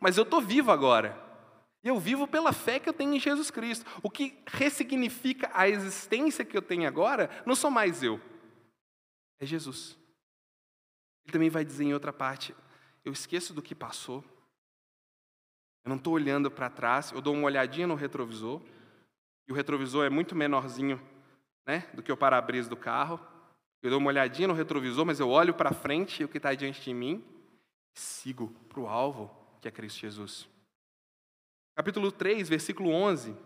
[0.00, 1.20] mas eu estou vivo agora.
[1.84, 3.84] E eu vivo pela fé que eu tenho em Jesus Cristo.
[4.02, 8.20] O que ressignifica a existência que eu tenho agora não sou mais eu,
[9.40, 9.98] é Jesus.
[11.24, 12.54] Ele também vai dizer em outra parte:
[13.04, 14.24] eu esqueço do que passou,
[15.84, 18.62] eu não estou olhando para trás, eu dou uma olhadinha no retrovisor,
[19.48, 21.00] e o retrovisor é muito menorzinho
[21.66, 23.20] né, do que o para-brisa do carro.
[23.82, 26.54] Eu dou uma olhadinha no retrovisor, mas eu olho para frente e o que está
[26.54, 27.24] diante de mim,
[27.92, 30.48] sigo para o alvo, que é Cristo Jesus.
[31.74, 33.36] Capítulo 3, versículo 11.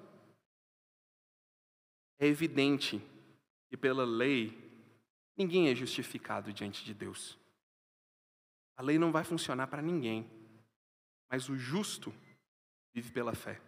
[2.19, 3.03] É evidente
[3.69, 4.57] que pela lei
[5.37, 7.39] ninguém é justificado diante de Deus.
[8.77, 10.29] A lei não vai funcionar para ninguém,
[11.31, 12.13] mas o justo
[12.97, 13.61] vive pela fé.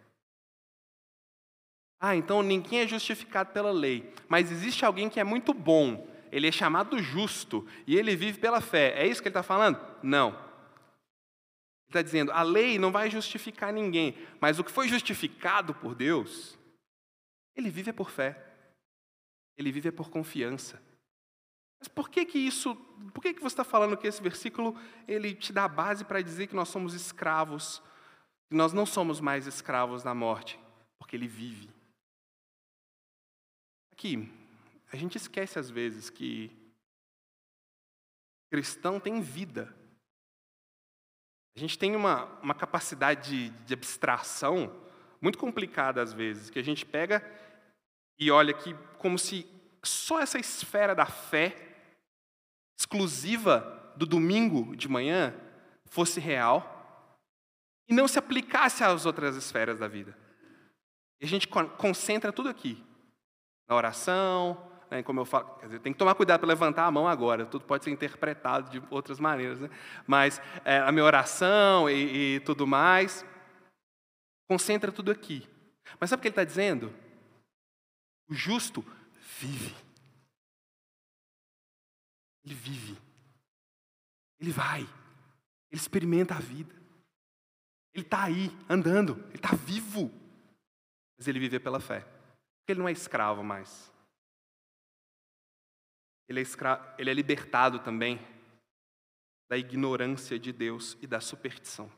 [1.99, 6.47] Ah, então ninguém é justificado pela lei, mas existe alguém que é muito bom, ele
[6.47, 8.93] é chamado justo e ele vive pela fé.
[8.99, 9.79] É isso que ele está falando?
[10.01, 10.29] Não.
[10.29, 15.93] Ele está dizendo: a lei não vai justificar ninguém, mas o que foi justificado por
[15.93, 16.57] Deus,
[17.55, 18.43] ele vive por fé,
[19.55, 20.81] ele vive por confiança.
[21.79, 22.75] Mas por que que isso,
[23.13, 24.75] por que que você está falando que esse versículo
[25.07, 27.81] ele te dá base para dizer que nós somos escravos,
[28.49, 30.59] que nós não somos mais escravos da morte?
[30.97, 31.69] Porque ele vive.
[33.91, 34.27] Aqui,
[34.91, 36.51] a gente esquece às vezes que
[38.51, 39.73] cristão tem vida.
[41.55, 44.75] A gente tem uma, uma capacidade de, de abstração
[45.21, 47.23] muito complicada às vezes, que a gente pega
[48.17, 49.45] e olha aqui como se
[49.83, 51.55] só essa esfera da fé
[52.77, 55.35] exclusiva do domingo de manhã
[55.85, 56.78] fosse real
[57.89, 60.15] e não se aplicasse às outras esferas da vida.
[61.19, 62.81] E a gente concentra tudo aqui,
[63.67, 66.91] na oração, né, como eu falo, quer dizer, tem que tomar cuidado para levantar a
[66.91, 69.69] mão agora, tudo pode ser interpretado de outras maneiras, né?
[70.07, 73.25] mas é, a minha oração e, e tudo mais,
[74.47, 75.47] concentra tudo aqui.
[75.99, 76.93] Mas sabe o que ele está dizendo?
[78.29, 78.85] O justo
[79.39, 79.75] vive.
[82.45, 82.97] Ele vive.
[84.39, 84.81] Ele vai.
[84.81, 84.89] Ele
[85.71, 86.78] experimenta a vida.
[87.99, 89.17] Ele está aí, andando.
[89.27, 90.09] Ele está vivo.
[91.17, 91.99] Mas ele vive pela fé.
[91.99, 93.91] Porque ele não é escravo mais.
[96.29, 96.95] Ele é, escra...
[96.97, 98.17] ele é libertado também
[99.49, 101.91] da ignorância de Deus e da superstição.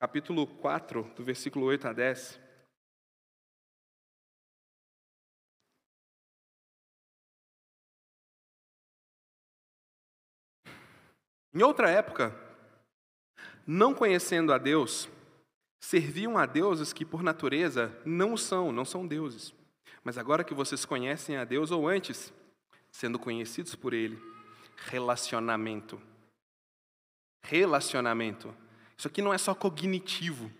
[0.00, 2.40] Capítulo 4, do versículo 8 a 10.
[11.54, 12.45] Em outra época,
[13.66, 15.08] não conhecendo a Deus,
[15.80, 19.52] serviam a deuses que por natureza não são, não são deuses.
[20.04, 22.32] Mas agora que vocês conhecem a Deus, ou antes,
[22.90, 24.18] sendo conhecidos por Ele,
[24.76, 26.00] relacionamento.
[27.42, 28.54] Relacionamento.
[28.96, 30.50] Isso aqui não é só cognitivo.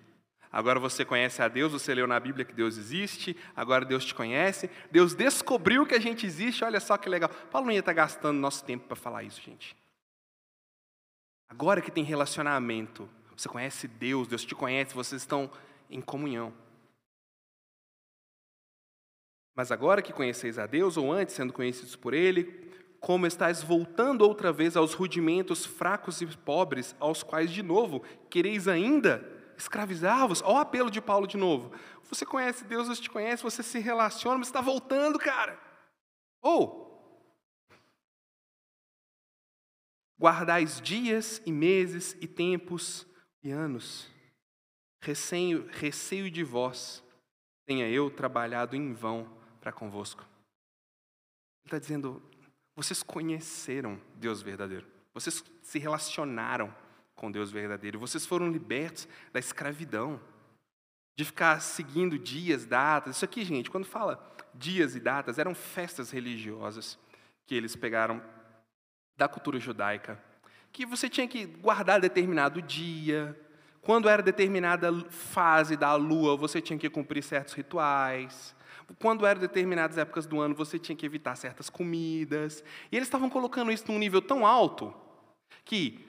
[0.51, 4.14] Agora você conhece a Deus, você leu na Bíblia que Deus existe, agora Deus te
[4.14, 7.29] conhece, Deus descobriu que a gente existe, olha só que legal.
[7.51, 9.77] Paulo não ia estar gastando nosso tempo para falar isso, gente.
[11.48, 15.50] Agora que tem relacionamento, você conhece Deus, Deus te conhece, vocês estão
[15.88, 16.52] em comunhão.
[19.54, 24.22] Mas agora que conheceis a Deus, ou antes sendo conhecidos por Ele, como estáis voltando
[24.22, 30.42] outra vez aos rudimentos fracos e pobres, aos quais de novo quereis ainda escravizar-vos?
[30.42, 31.72] Olha o apelo de Paulo de novo.
[32.04, 35.59] Você conhece Deus, Deus te conhece, você se relaciona, mas está voltando, cara.
[36.42, 36.86] Ou
[40.18, 43.07] Guardais dias e meses e tempos
[43.42, 44.11] e anos.
[45.02, 47.05] Receio, receio de vós,
[47.66, 49.29] tenha eu trabalhado em vão
[49.61, 50.22] para convosco.
[50.22, 52.22] Ele está dizendo:
[52.74, 56.74] vocês conheceram Deus verdadeiro, vocês se relacionaram
[57.14, 60.20] com Deus verdadeiro, vocês foram libertos da escravidão,
[61.16, 63.16] de ficar seguindo dias, datas.
[63.16, 66.98] Isso aqui, gente, quando fala dias e datas, eram festas religiosas
[67.46, 68.22] que eles pegaram
[69.16, 70.20] da cultura judaica,
[70.72, 73.35] que você tinha que guardar determinado dia,
[73.87, 78.55] quando era determinada fase da lua, você tinha que cumprir certos rituais.
[79.00, 82.64] Quando eram determinadas épocas do ano, você tinha que evitar certas comidas.
[82.90, 84.92] E eles estavam colocando isso num nível tão alto
[85.64, 86.05] que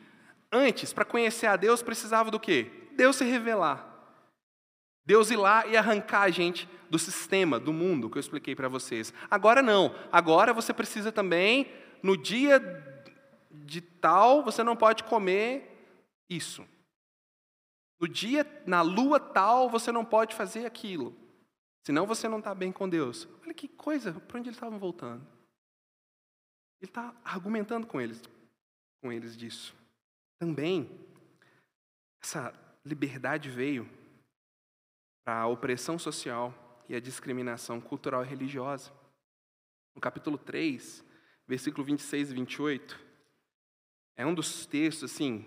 [0.51, 2.71] antes, para conhecer a Deus, precisava do quê?
[2.95, 3.85] Deus se revelar.
[5.05, 8.67] Deus ir lá e arrancar a gente do sistema, do mundo que eu expliquei para
[8.67, 9.13] vocês.
[9.29, 9.93] Agora não.
[10.11, 12.59] Agora você precisa também, no dia
[13.67, 15.69] de tal, você não pode comer
[16.29, 16.65] isso.
[17.99, 21.15] No dia, na lua tal, você não pode fazer aquilo.
[21.85, 23.27] Senão você não está bem com Deus.
[23.43, 25.25] Olha que coisa, para onde eles estavam voltando?
[26.79, 28.21] Ele está argumentando com eles,
[29.01, 29.75] com eles disso.
[30.39, 30.89] Também,
[32.21, 32.53] essa
[32.85, 33.89] liberdade veio
[35.25, 36.53] para a opressão social
[36.87, 38.91] e a discriminação cultural e religiosa.
[39.95, 41.03] No capítulo 3,
[41.47, 43.06] versículo 26 e 28,
[44.17, 45.45] é um dos textos, assim,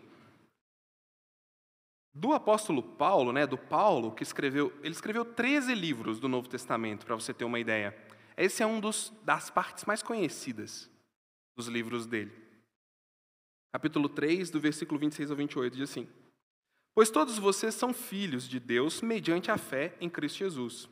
[2.15, 7.05] do apóstolo Paulo, né, do Paulo, que escreveu, ele escreveu 13 livros do Novo Testamento,
[7.05, 7.97] para você ter uma ideia.
[8.37, 10.89] Esse é um dos, das partes mais conhecidas
[11.57, 12.33] dos livros dele.
[13.73, 16.09] Capítulo 3, do versículo 26 ao 28, diz assim:
[16.95, 20.89] Pois todos vocês são filhos de Deus mediante a fé em Cristo Jesus.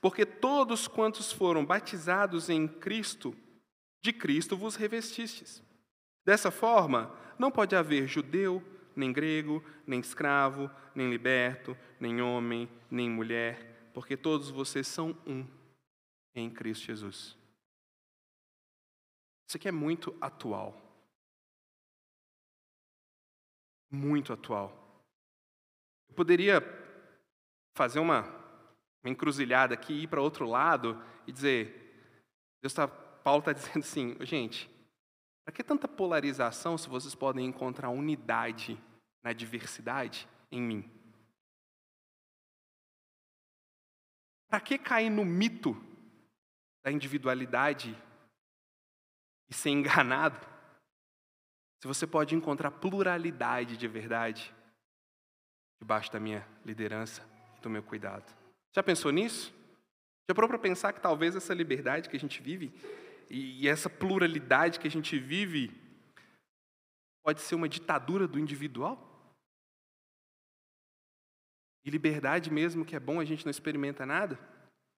[0.00, 3.36] Porque todos quantos foram batizados em Cristo,
[4.02, 5.62] de Cristo vos revestistes.
[6.24, 8.62] Dessa forma, não pode haver judeu,
[8.94, 15.46] nem grego, nem escravo, nem liberto, nem homem, nem mulher, porque todos vocês são um
[16.34, 17.36] em Cristo Jesus.
[19.48, 20.80] Isso aqui é muito atual.
[23.90, 25.04] Muito atual.
[26.08, 26.62] Eu poderia
[27.76, 28.22] fazer uma,
[29.02, 32.18] uma encruzilhada aqui, ir para outro lado e dizer:
[32.62, 34.70] Deus tá, Paulo está dizendo assim, gente,
[35.44, 38.80] para que tanta polarização se vocês podem encontrar unidade
[39.22, 40.90] na diversidade em mim?
[44.48, 45.74] Para que cair no mito
[46.84, 47.96] da individualidade
[49.48, 50.46] e ser enganado
[51.80, 54.54] se você pode encontrar pluralidade de verdade
[55.80, 57.26] debaixo da minha liderança
[57.56, 58.32] e do meu cuidado?
[58.72, 59.52] Já pensou nisso?
[60.30, 62.72] Já parou para pensar que talvez essa liberdade que a gente vive
[63.30, 65.70] e essa pluralidade que a gente vive
[67.24, 69.08] pode ser uma ditadura do individual?
[71.84, 74.38] E liberdade mesmo que é bom, a gente não experimenta nada?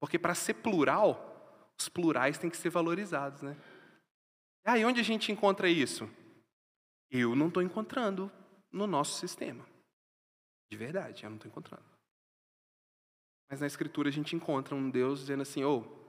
[0.01, 3.57] Porque para ser plural, os plurais têm que ser valorizados, né?
[4.65, 6.09] Ah, onde a gente encontra isso?
[7.11, 8.31] Eu não estou encontrando
[8.73, 9.65] no nosso sistema.
[10.71, 11.85] De verdade, eu não estou encontrando.
[13.49, 16.04] Mas na Escritura a gente encontra um Deus dizendo assim: ô, oh,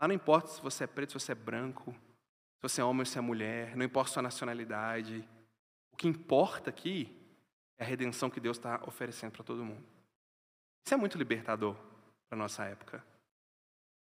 [0.00, 3.00] Lá não importa se você é preto, se você é branco, se você é homem
[3.00, 5.28] ou se é mulher, não importa sua nacionalidade.
[5.92, 7.14] O que importa aqui
[7.76, 9.84] é a redenção que Deus está oferecendo para todo mundo.
[10.84, 11.76] Isso é muito libertador
[12.28, 13.04] para nossa época.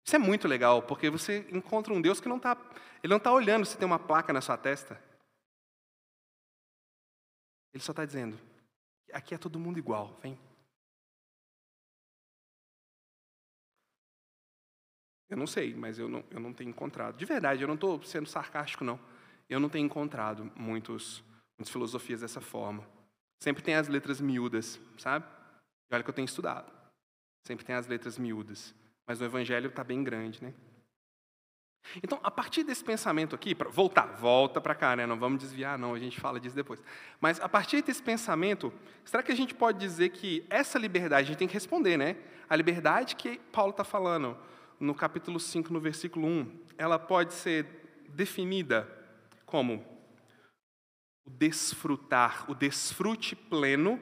[0.06, 2.58] Isso é muito legal, porque você encontra um Deus que não está.
[3.04, 5.00] Ele não está olhando se tem uma placa na sua testa.
[7.74, 8.40] Ele só está dizendo:
[9.14, 10.38] aqui é todo mundo igual, vem.
[15.30, 17.16] Eu não sei, mas eu não, eu não tenho encontrado.
[17.16, 19.00] De verdade, eu não estou sendo sarcástico, não.
[19.48, 21.24] Eu não tenho encontrado muitos,
[21.58, 22.84] muitas filosofias dessa forma.
[23.40, 25.26] Sempre tem as letras miúdas, sabe?
[25.90, 26.72] E olha que eu tenho estudado.
[27.46, 28.74] Sempre tem as letras miúdas.
[29.08, 30.54] Mas o evangelho está bem grande, né?
[32.04, 35.06] Então, a partir desse pensamento aqui, para voltar, volta para cá, né?
[35.06, 36.84] Não vamos desviar, não, a gente fala disso depois.
[37.20, 38.72] Mas a partir desse pensamento,
[39.04, 42.18] será que a gente pode dizer que essa liberdade, a gente tem que responder, né?
[42.48, 44.38] A liberdade que Paulo está falando,
[44.80, 47.66] no capítulo 5, no versículo 1, ela pode ser
[48.10, 48.88] definida
[49.46, 49.86] como
[51.26, 54.00] o desfrutar, o desfrute pleno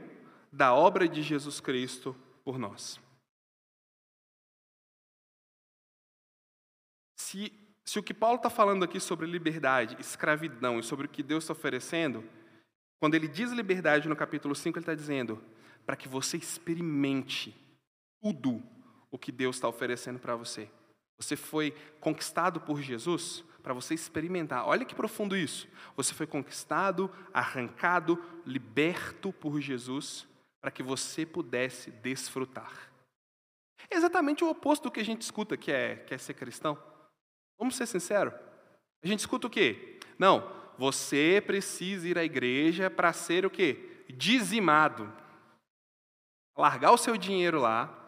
[0.51, 2.99] da obra de Jesus Cristo por nós.
[7.17, 7.51] Se,
[7.83, 11.43] se o que Paulo está falando aqui sobre liberdade, escravidão e sobre o que Deus
[11.43, 12.23] está oferecendo,
[12.99, 15.43] quando ele diz liberdade no capítulo 5, ele está dizendo
[15.85, 17.55] para que você experimente
[18.21, 18.63] tudo
[19.11, 20.69] o que Deus está oferecendo para você.
[21.17, 24.67] Você foi conquistado por Jesus para você experimentar.
[24.67, 25.67] Olha que profundo isso.
[25.95, 30.27] Você foi conquistado, arrancado, liberto por Jesus
[30.61, 32.91] para que você pudesse desfrutar.
[33.89, 36.77] É exatamente o oposto do que a gente escuta que é, que é ser cristão.
[37.57, 38.33] Vamos ser sinceros.
[39.03, 39.99] A gente escuta o quê?
[40.17, 44.03] Não, você precisa ir à igreja para ser o quê?
[44.09, 45.11] Dizimado.
[46.55, 48.06] Largar o seu dinheiro lá,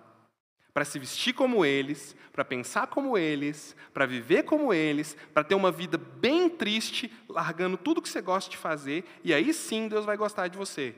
[0.80, 5.54] para se vestir como eles, para pensar como eles, para viver como eles, para ter
[5.54, 10.06] uma vida bem triste, largando tudo que você gosta de fazer, e aí sim Deus
[10.06, 10.96] vai gostar de você.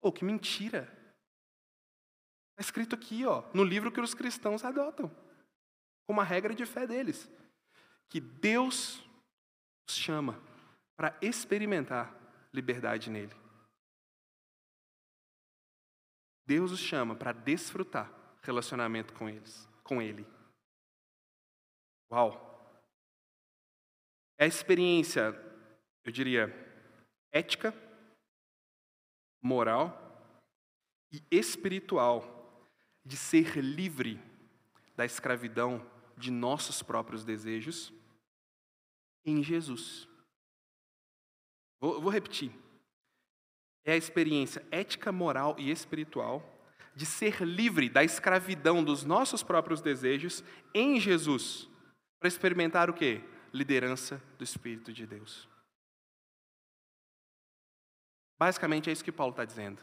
[0.00, 0.90] Oh, que mentira!
[2.52, 5.14] Está escrito aqui, ó, no livro que os cristãos adotam,
[6.06, 7.30] como a regra de fé deles,
[8.08, 9.06] que Deus
[9.86, 10.40] os chama
[10.96, 12.16] para experimentar
[12.50, 13.36] liberdade nele.
[16.46, 20.26] Deus os chama para desfrutar relacionamento com eles, com ele.
[22.10, 22.50] Uau!
[24.38, 25.32] É a experiência,
[26.04, 26.52] eu diria,
[27.30, 27.72] ética,
[29.40, 29.98] moral
[31.12, 32.68] e espiritual
[33.04, 34.20] de ser livre
[34.96, 35.84] da escravidão
[36.16, 37.92] de nossos próprios desejos
[39.24, 40.08] em Jesus.
[41.80, 42.52] Vou, vou repetir.
[43.84, 46.42] É a experiência ética, moral e espiritual
[46.94, 51.68] de ser livre da escravidão dos nossos próprios desejos em Jesus,
[52.20, 53.22] para experimentar o quê?
[53.52, 55.48] Liderança do Espírito de Deus.
[58.38, 59.80] Basicamente é isso que Paulo está dizendo.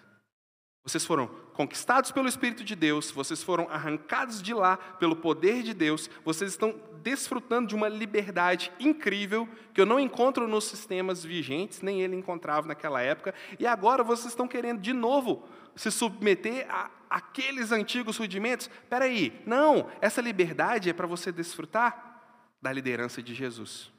[0.83, 5.73] Vocês foram conquistados pelo Espírito de Deus, vocês foram arrancados de lá pelo poder de
[5.73, 11.81] Deus, vocês estão desfrutando de uma liberdade incrível que eu não encontro nos sistemas vigentes,
[11.81, 15.47] nem ele encontrava naquela época, e agora vocês estão querendo de novo
[15.79, 18.67] se submeter a aqueles antigos rudimentos.
[18.67, 22.21] Espera aí, não, essa liberdade é para você desfrutar
[22.61, 23.89] da liderança de Jesus.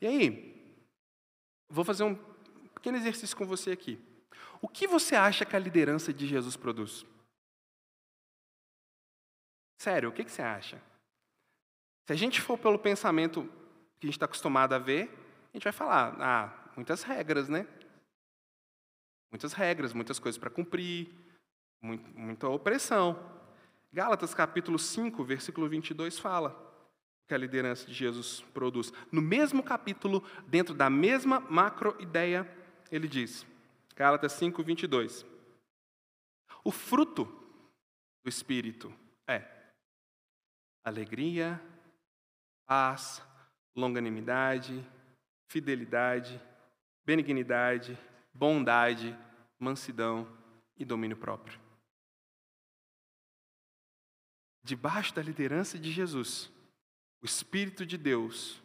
[0.00, 0.82] E aí,
[1.68, 2.14] vou fazer um
[2.74, 4.00] pequeno exercício com você aqui.
[4.62, 7.04] O que você acha que a liderança de Jesus produz?
[9.78, 10.82] Sério, o que você acha?
[12.06, 13.44] Se a gente for pelo pensamento
[14.00, 15.10] que a gente está acostumado a ver,
[15.52, 17.66] a gente vai falar, ah, muitas regras, né?
[19.30, 21.14] Muitas regras, muitas coisas para cumprir,
[21.82, 23.18] muita opressão.
[23.92, 26.66] Gálatas capítulo 5, versículo 22 fala
[27.26, 28.92] que a liderança de Jesus produz.
[29.12, 32.48] No mesmo capítulo, dentro da mesma macro ideia,
[32.90, 33.46] ele diz:
[33.94, 35.26] Gálatas 5, 22.
[36.64, 37.24] O fruto
[38.24, 38.92] do Espírito
[39.26, 39.46] é
[40.84, 41.60] alegria,
[42.66, 43.22] paz,
[43.76, 44.84] longanimidade,
[45.48, 46.40] fidelidade,
[47.06, 47.98] benignidade,
[48.38, 49.16] bondade,
[49.58, 50.26] mansidão
[50.76, 51.58] e domínio próprio.
[54.62, 56.52] Debaixo da liderança de Jesus,
[57.20, 58.62] o Espírito de Deus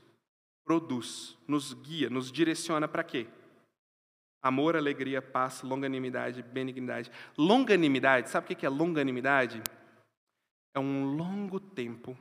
[0.63, 3.27] produz, nos guia, nos direciona para quê?
[4.41, 7.09] Amor, alegria, paz, longanimidade, benignidade.
[7.37, 9.61] Longanimidade, sabe o que é longanimidade?
[10.75, 12.17] É um longo tempo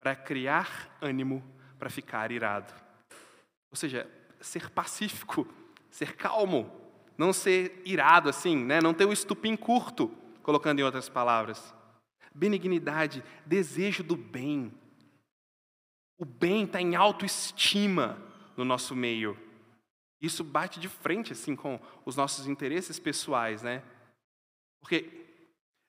[0.00, 1.42] para criar ânimo
[1.78, 2.72] para ficar irado.
[3.70, 4.08] Ou seja,
[4.40, 5.46] ser pacífico,
[5.90, 6.70] ser calmo,
[7.16, 8.80] não ser irado assim, né?
[8.80, 10.08] não ter o estupim curto,
[10.42, 11.74] colocando em outras palavras.
[12.34, 14.72] Benignidade, desejo do bem.
[16.18, 18.18] O bem está em autoestima
[18.56, 19.36] no nosso meio.
[20.20, 23.82] Isso bate de frente assim com os nossos interesses pessoais, né?
[24.80, 25.26] Porque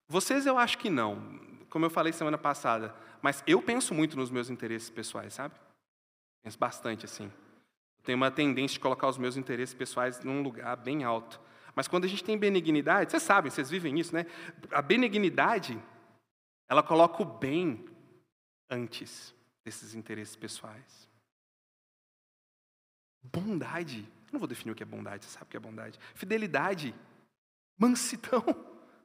[0.08, 1.40] vocês eu acho que não,
[1.70, 5.56] como eu falei semana passada, mas eu penso muito nos meus interesses pessoais, sabe?
[6.44, 7.32] Penso bastante assim.
[8.10, 11.40] Tenho uma tendência de colocar os meus interesses pessoais num lugar bem alto.
[11.76, 14.26] Mas quando a gente tem benignidade, vocês sabem, vocês vivem isso, né?
[14.72, 15.80] A benignidade,
[16.68, 17.86] ela coloca o bem
[18.68, 19.32] antes
[19.64, 21.08] desses interesses pessoais.
[23.22, 26.00] Bondade eu não vou definir o que é bondade, você sabe o que é bondade.
[26.16, 26.96] Fidelidade,
[27.78, 28.44] mansidão,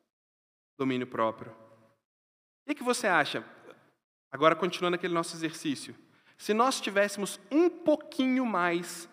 [0.79, 1.51] domínio próprio.
[1.53, 3.45] O que, que você acha?
[4.33, 5.95] Agora, continuando aquele nosso exercício.
[6.37, 9.09] Se nós tivéssemos um pouquinho mais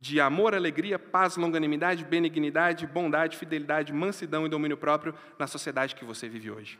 [0.00, 6.04] de amor, alegria, paz, longanimidade, benignidade, bondade, fidelidade, mansidão e domínio próprio na sociedade que
[6.04, 6.78] você vive hoje.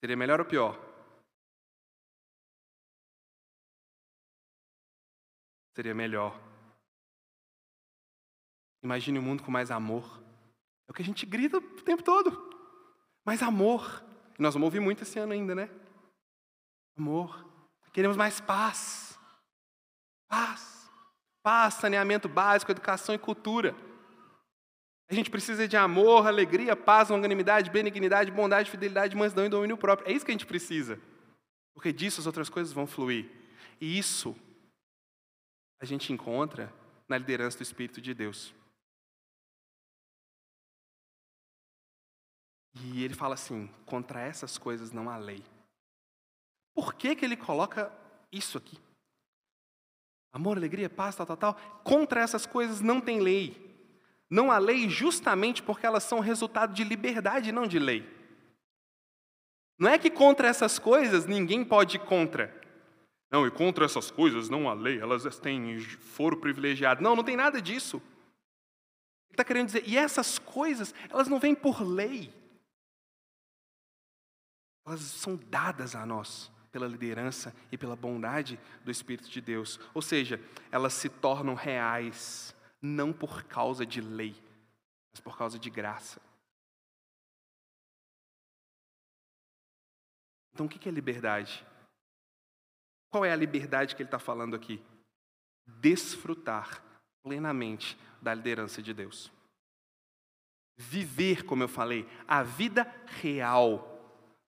[0.00, 0.94] Seria melhor ou pior?
[5.74, 6.40] seria melhor.
[8.82, 10.22] Imagine um mundo com mais amor.
[10.86, 12.30] É o que a gente grita o tempo todo.
[13.24, 14.04] Mais amor.
[14.38, 15.70] Nós vamos ouvir muito esse ano ainda, né?
[16.96, 17.44] Amor.
[17.92, 19.18] Queremos mais paz.
[20.28, 20.90] Paz.
[21.42, 23.74] Paz, saneamento básico, educação e cultura.
[25.08, 30.10] A gente precisa de amor, alegria, paz, longanimidade, benignidade, bondade, fidelidade, mansidão e domínio próprio.
[30.10, 30.98] É isso que a gente precisa.
[31.74, 33.30] Porque disso as outras coisas vão fluir.
[33.80, 34.34] E isso
[35.80, 36.72] a gente encontra
[37.08, 38.54] na liderança do Espírito de Deus.
[42.74, 45.42] E ele fala assim: contra essas coisas não há lei.
[46.74, 47.92] Por que, que ele coloca
[48.32, 48.78] isso aqui?
[50.32, 51.54] Amor, alegria, paz, tal, tal, tal.
[51.84, 53.64] Contra essas coisas não tem lei.
[54.28, 58.04] Não há lei justamente porque elas são resultado de liberdade, não de lei.
[59.78, 62.52] Não é que contra essas coisas ninguém pode ir contra.
[63.30, 67.02] Não, e contra essas coisas não há lei, elas têm foro privilegiado.
[67.02, 67.96] Não, não tem nada disso.
[67.96, 72.32] Ele está querendo dizer, e essas coisas, elas não vêm por lei.
[74.86, 79.78] Elas são dadas a nós pela liderança e pela bondade do Espírito de Deus.
[79.94, 80.40] Ou seja,
[80.72, 84.34] elas se tornam reais, não por causa de lei,
[85.12, 86.20] mas por causa de graça.
[90.52, 91.64] Então, o que é liberdade?
[93.10, 94.82] Qual é a liberdade que ele está falando aqui?
[95.64, 96.82] Desfrutar
[97.24, 99.32] plenamente da liderança de Deus.
[100.76, 103.93] Viver, como eu falei, a vida real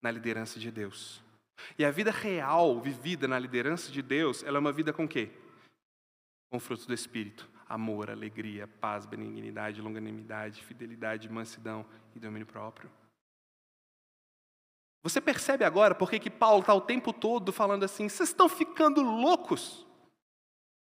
[0.06, 1.20] na liderança de Deus.
[1.76, 5.30] E a vida real vivida na liderança de Deus, ela é uma vida com quê?
[6.48, 7.50] Com frutos do Espírito.
[7.68, 11.84] Amor, alegria, paz, benignidade, longanimidade, fidelidade, mansidão
[12.14, 12.88] e domínio próprio.
[15.02, 19.02] Você percebe agora por que Paulo está o tempo todo falando assim: vocês estão ficando
[19.02, 19.84] loucos?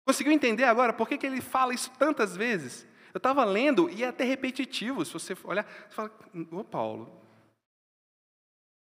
[0.07, 2.87] Conseguiu entender agora por que, que ele fala isso tantas vezes?
[3.13, 5.05] Eu estava lendo e é até repetitivo.
[5.05, 6.13] Se você olhar, você fala,
[6.53, 7.20] ô Paulo,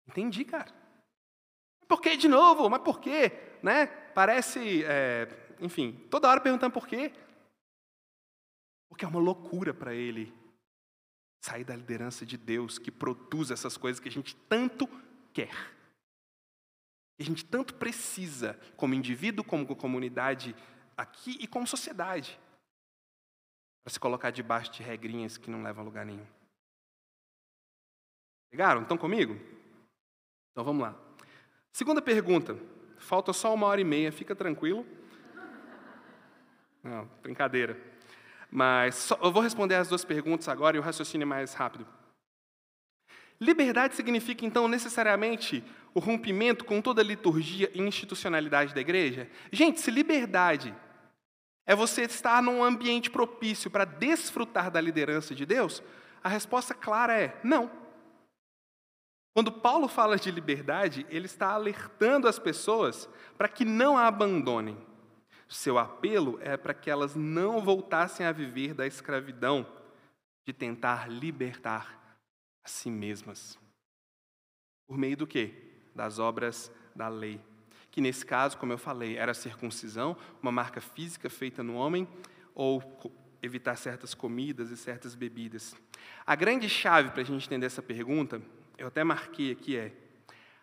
[0.06, 0.72] entendi, cara.
[1.86, 2.68] Por que de novo?
[2.68, 3.32] Mas por quê?
[3.62, 3.86] Né?
[3.86, 5.28] Parece, é,
[5.60, 7.12] enfim, toda hora perguntando por quê.
[8.88, 10.32] Porque é uma loucura para ele
[11.42, 14.86] sair da liderança de Deus que produz essas coisas que a gente tanto
[15.32, 15.54] quer.
[17.16, 20.56] Que a gente tanto precisa, como indivíduo, como comunidade
[20.96, 22.38] aqui e como sociedade,
[23.82, 26.26] para se colocar debaixo de regrinhas que não levam a lugar nenhum.
[28.50, 28.82] Pegaram?
[28.82, 29.34] Estão comigo?
[30.54, 30.94] Então vamos lá.
[31.72, 32.56] Segunda pergunta.
[32.96, 34.86] Falta só uma hora e meia, fica tranquilo.
[36.80, 37.76] Não, brincadeira.
[38.48, 41.84] Mas só, eu vou responder as duas perguntas agora e o raciocínio é mais rápido.
[43.40, 49.28] Liberdade significa, então, necessariamente o rompimento com toda a liturgia e institucionalidade da igreja?
[49.50, 50.72] Gente, se liberdade
[51.66, 55.82] é você estar num ambiente propício para desfrutar da liderança de Deus,
[56.22, 57.83] a resposta clara é não.
[59.34, 64.78] Quando Paulo fala de liberdade, ele está alertando as pessoas para que não a abandonem.
[65.48, 69.66] Seu apelo é para que elas não voltassem a viver da escravidão,
[70.46, 72.18] de tentar libertar
[72.64, 73.58] a si mesmas.
[74.86, 75.52] Por meio do quê?
[75.94, 77.40] Das obras da lei.
[77.90, 82.06] Que nesse caso, como eu falei, era a circuncisão, uma marca física feita no homem,
[82.54, 82.82] ou
[83.42, 85.74] evitar certas comidas e certas bebidas.
[86.24, 88.40] A grande chave para a gente entender essa pergunta
[88.78, 89.92] eu até marquei aqui, é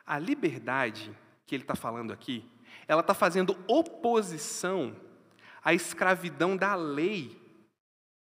[0.06, 2.50] a liberdade que ele está falando aqui,
[2.88, 4.96] ela está fazendo oposição
[5.64, 7.40] à escravidão da lei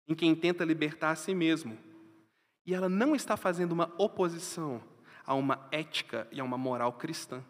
[0.09, 1.79] em quem tenta libertar a si mesmo.
[2.65, 4.83] E ela não está fazendo uma oposição
[5.25, 7.45] a uma ética e a uma moral cristã.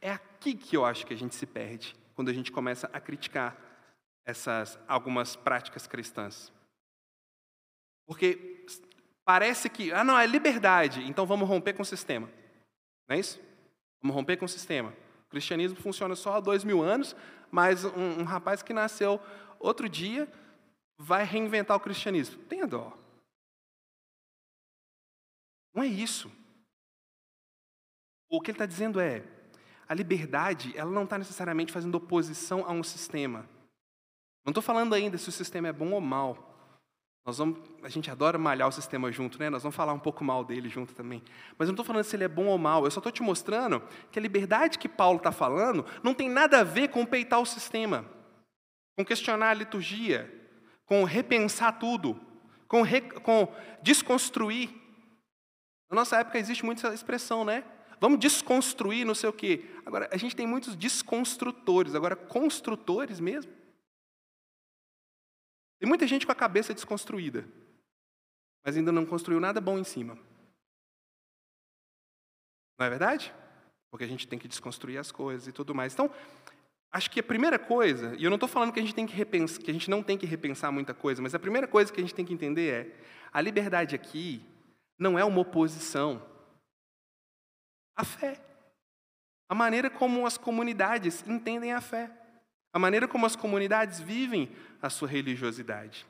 [0.00, 3.00] É aqui que eu acho que a gente se perde, quando a gente começa a
[3.00, 3.56] criticar
[4.24, 6.52] essas algumas práticas cristãs.
[8.06, 8.66] Porque
[9.24, 12.28] Parece que, ah, não, é liberdade, então vamos romper com o sistema.
[13.08, 13.40] Não é isso?
[14.00, 14.92] Vamos romper com o sistema.
[15.26, 17.14] O cristianismo funciona só há dois mil anos,
[17.50, 19.20] mas um, um rapaz que nasceu
[19.60, 20.30] outro dia
[20.98, 22.42] vai reinventar o cristianismo.
[22.44, 22.96] Tenha dó.
[25.74, 26.30] Não é isso.
[28.28, 29.24] O que ele está dizendo é,
[29.88, 33.48] a liberdade, ela não está necessariamente fazendo oposição a um sistema.
[34.44, 36.51] Não estou falando ainda se o sistema é bom ou mal.
[37.24, 39.48] Nós vamos, a gente adora malhar o sistema junto, né?
[39.48, 41.22] Nós vamos falar um pouco mal dele junto também.
[41.56, 42.84] Mas eu não estou falando se ele é bom ou mal.
[42.84, 46.60] Eu só estou te mostrando que a liberdade que Paulo está falando não tem nada
[46.60, 48.04] a ver com peitar o sistema,
[48.96, 50.28] com questionar a liturgia,
[50.84, 52.20] com repensar tudo,
[52.66, 54.70] com, re, com desconstruir.
[55.88, 57.62] Na nossa época existe muito essa expressão, né?
[58.00, 59.64] Vamos desconstruir não sei o quê.
[59.86, 63.61] Agora, a gente tem muitos desconstrutores, agora construtores mesmo.
[65.82, 67.44] Tem muita gente com a cabeça desconstruída,
[68.64, 70.14] mas ainda não construiu nada bom em cima.
[72.78, 73.34] Não é verdade?
[73.90, 75.92] Porque a gente tem que desconstruir as coisas e tudo mais.
[75.92, 76.08] Então,
[76.92, 79.12] acho que a primeira coisa, e eu não estou falando que a gente tem que
[79.12, 81.98] repensar, que a gente não tem que repensar muita coisa, mas a primeira coisa que
[81.98, 83.00] a gente tem que entender é
[83.32, 84.40] a liberdade aqui
[84.96, 86.24] não é uma oposição
[87.96, 88.40] à fé.
[89.48, 92.21] A maneira como as comunidades entendem a fé
[92.72, 94.50] a maneira como as comunidades vivem
[94.80, 96.06] a sua religiosidade.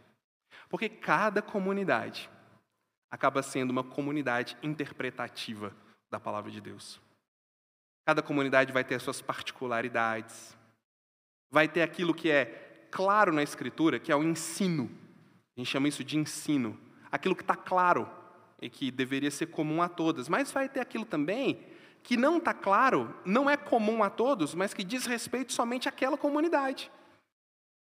[0.69, 2.31] Porque cada comunidade
[3.11, 5.75] acaba sendo uma comunidade interpretativa
[6.11, 7.01] da palavra de Deus.
[8.07, 10.57] Cada comunidade vai ter as suas particularidades,
[11.51, 14.91] vai ter aquilo que é claro na Escritura, que é o ensino.
[15.57, 16.79] A gente chama isso de ensino.
[17.11, 18.09] Aquilo que está claro
[18.61, 20.29] e que deveria ser comum a todas.
[20.29, 21.61] Mas vai ter aquilo também
[22.03, 26.19] que não está claro, não é comum a todos, mas que diz respeito somente àquela
[26.19, 26.91] comunidade.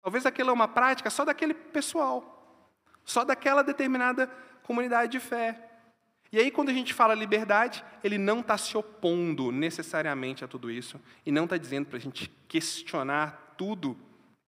[0.03, 2.69] Talvez aquela é uma prática só daquele pessoal,
[3.05, 4.27] só daquela determinada
[4.63, 5.71] comunidade de fé.
[6.31, 10.71] E aí, quando a gente fala liberdade, ele não está se opondo necessariamente a tudo
[10.71, 13.99] isso, e não está dizendo para a gente questionar tudo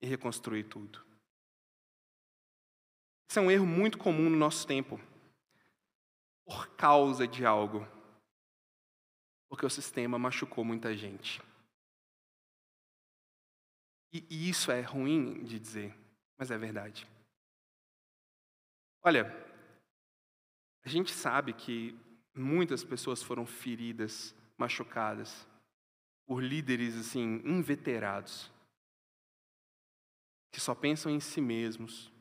[0.01, 1.05] e reconstruir tudo.
[3.29, 5.01] Isso é um erro muito comum no nosso tempo.
[6.47, 7.87] Por causa de algo,
[9.55, 11.41] porque o sistema machucou muita gente.
[14.13, 15.97] E, e isso é ruim de dizer,
[16.37, 17.07] mas é verdade.
[19.01, 19.33] Olha,
[20.85, 21.97] a gente sabe que
[22.35, 25.47] muitas pessoas foram feridas, machucadas
[26.27, 28.51] por líderes assim inveterados
[30.51, 32.13] que só pensam em si mesmos,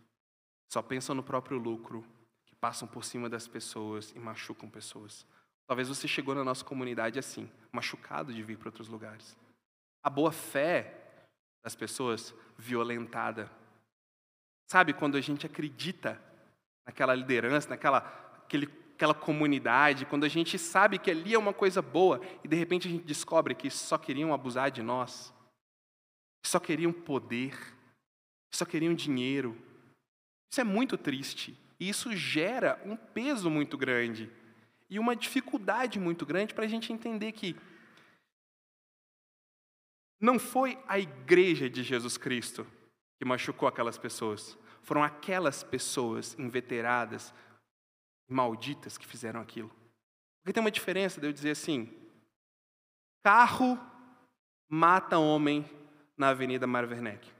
[0.71, 2.05] só pensam no próprio lucro,
[2.45, 5.25] que passam por cima das pessoas e machucam pessoas.
[5.73, 9.35] Talvez você chegou na nossa comunidade assim, machucado de vir para outros lugares.
[10.03, 10.93] A boa fé
[11.65, 13.49] das pessoas violentada.
[14.69, 16.21] Sabe quando a gente acredita
[16.85, 18.01] naquela liderança, naquela
[18.45, 22.55] aquele, aquela comunidade, quando a gente sabe que ali é uma coisa boa e de
[22.55, 25.33] repente a gente descobre que só queriam abusar de nós,
[26.45, 27.57] só queriam poder,
[28.53, 29.57] só queriam dinheiro.
[30.51, 34.29] Isso é muito triste e isso gera um peso muito grande
[34.93, 37.55] e uma dificuldade muito grande para a gente entender que
[40.21, 42.63] não foi a igreja de Jesus Cristo
[43.17, 44.55] que machucou aquelas pessoas.
[44.83, 47.33] Foram aquelas pessoas inveteradas,
[48.29, 49.71] malditas, que fizeram aquilo.
[50.43, 51.91] Porque tem uma diferença de eu dizer assim:
[53.23, 53.79] carro
[54.69, 55.65] mata homem
[56.15, 57.25] na Avenida Mar Werneck.
[57.25, 57.33] Tem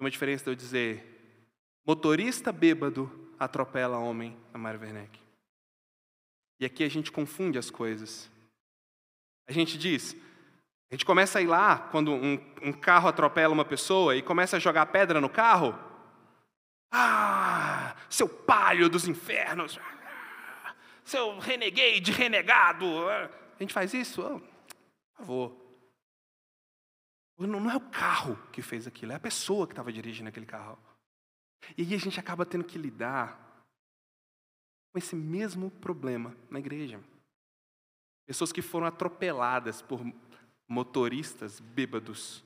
[0.00, 1.04] uma diferença de eu dizer:
[1.84, 5.18] motorista bêbado atropela homem na Mar Werneck.
[6.60, 8.30] E aqui a gente confunde as coisas.
[9.48, 10.14] A gente diz,
[10.90, 14.58] a gente começa a ir lá quando um, um carro atropela uma pessoa e começa
[14.58, 15.74] a jogar pedra no carro.
[16.92, 19.78] Ah, seu palho dos infernos,
[21.02, 23.08] seu renegade, renegado.
[23.08, 24.20] A gente faz isso?
[24.20, 25.56] Oh, por favor.
[27.38, 30.78] Não é o carro que fez aquilo, é a pessoa que estava dirigindo aquele carro.
[31.76, 33.64] E aí a gente acaba tendo que lidar
[34.92, 37.00] com esse mesmo problema na igreja.
[38.26, 40.00] Pessoas que foram atropeladas por
[40.68, 42.44] motoristas bêbados.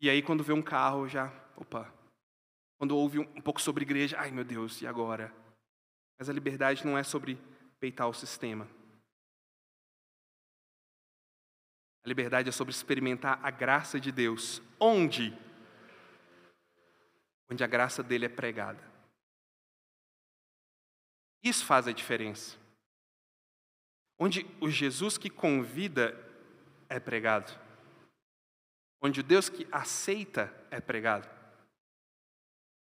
[0.00, 1.92] E aí, quando vê um carro, já, opa.
[2.78, 5.34] Quando ouve um pouco sobre igreja, ai meu Deus, e agora?
[6.18, 7.38] Mas a liberdade não é sobre
[7.80, 8.68] peitar o sistema.
[12.04, 14.62] A liberdade é sobre experimentar a graça de Deus.
[14.78, 15.36] Onde?
[17.50, 18.82] Onde a graça dele é pregada.
[21.42, 22.56] Isso faz a diferença
[24.18, 26.18] onde o Jesus que convida
[26.88, 27.52] é pregado,
[29.00, 31.28] onde o Deus que aceita é pregado,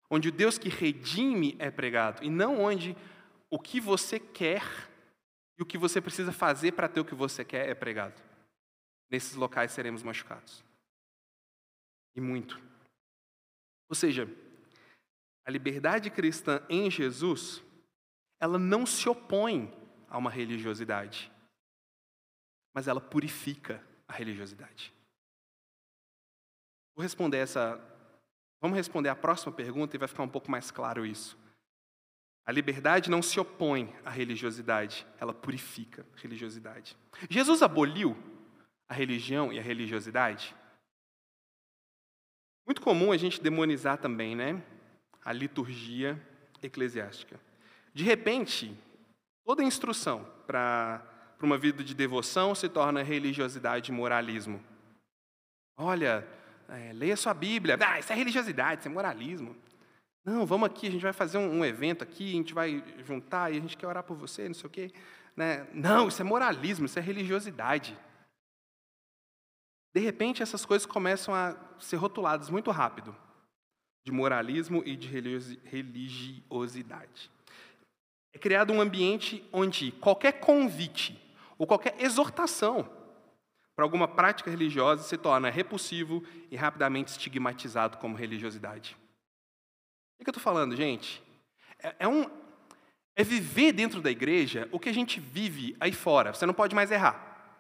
[0.08, 2.96] onde o Deus que redime é pregado, e não onde
[3.50, 4.62] o que você quer
[5.58, 8.20] e o que você precisa fazer para ter o que você quer é pregado.
[9.10, 10.64] Nesses locais seremos machucados.
[12.14, 12.60] E muito.
[13.88, 14.28] Ou seja,
[15.46, 17.62] a liberdade cristã em Jesus,
[18.40, 19.72] ela não se opõe
[20.08, 21.30] a uma religiosidade,
[22.74, 24.92] mas ela purifica a religiosidade.
[26.96, 27.80] Vou responder essa.
[28.60, 31.38] Vamos responder a próxima pergunta e vai ficar um pouco mais claro isso.
[32.44, 36.96] A liberdade não se opõe à religiosidade, ela purifica a religiosidade.
[37.30, 38.16] Jesus aboliu
[38.88, 40.54] a religião e a religiosidade?
[42.64, 44.62] Muito comum a gente demonizar também, né?
[45.26, 46.18] A liturgia
[46.62, 47.38] eclesiástica.
[47.92, 48.74] De repente,
[49.46, 51.00] Toda instrução para
[51.40, 54.60] uma vida de devoção se torna religiosidade e moralismo.
[55.78, 56.26] Olha,
[56.68, 57.78] é, leia sua Bíblia.
[57.80, 59.56] Ah, isso é religiosidade, isso é moralismo.
[60.24, 63.52] Não, vamos aqui, a gente vai fazer um, um, evento aqui, a gente vai juntar
[63.52, 64.92] e a gente quer orar por você, não sei o quê.
[65.36, 65.64] Né?
[65.72, 67.96] Não, isso é moralismo, isso é religiosidade.
[69.94, 73.14] De repente, essas coisas começam a ser rotuladas muito rápido
[74.06, 75.08] de moralismo e de
[75.64, 77.28] religiosidade.
[78.32, 81.20] É criado um ambiente onde qualquer convite
[81.58, 82.88] ou qualquer exortação
[83.74, 88.96] para alguma prática religiosa se torna repulsivo e rapidamente estigmatizado como religiosidade.
[90.20, 91.20] O que eu estou falando, gente?
[91.80, 92.30] É, é, um,
[93.16, 96.32] é viver dentro da igreja o que a gente vive aí fora.
[96.32, 97.58] Você não pode mais errar.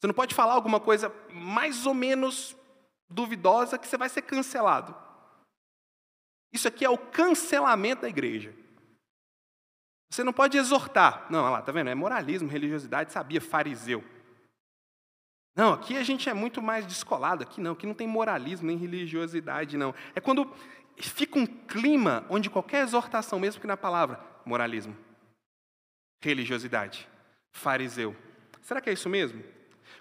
[0.00, 2.56] Você não pode falar alguma coisa mais ou menos
[3.10, 5.09] duvidosa que você vai ser cancelado.
[6.52, 8.54] Isso aqui é o cancelamento da igreja.
[10.10, 11.26] Você não pode exortar.
[11.30, 11.90] Não, olha lá, tá vendo?
[11.90, 14.04] É moralismo, religiosidade, sabia, fariseu.
[15.54, 17.44] Não, aqui a gente é muito mais descolado.
[17.44, 19.94] Aqui não, aqui não tem moralismo nem religiosidade, não.
[20.14, 20.52] É quando
[20.96, 24.96] fica um clima onde qualquer exortação, mesmo que na palavra, moralismo,
[26.22, 27.08] religiosidade,
[27.52, 28.16] fariseu.
[28.62, 29.42] Será que é isso mesmo?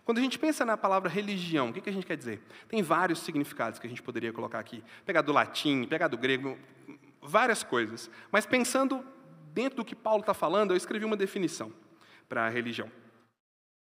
[0.06, 2.41] Quando a gente pensa na palavra religião, o que a gente quer dizer?
[2.68, 4.84] Tem vários significados que a gente poderia colocar aqui.
[5.06, 6.58] Pegar do latim, pegar do grego,
[7.22, 8.10] várias coisas.
[8.32, 9.06] Mas pensando
[9.54, 11.72] dentro do que Paulo está falando, eu escrevi uma definição
[12.28, 12.91] para a religião.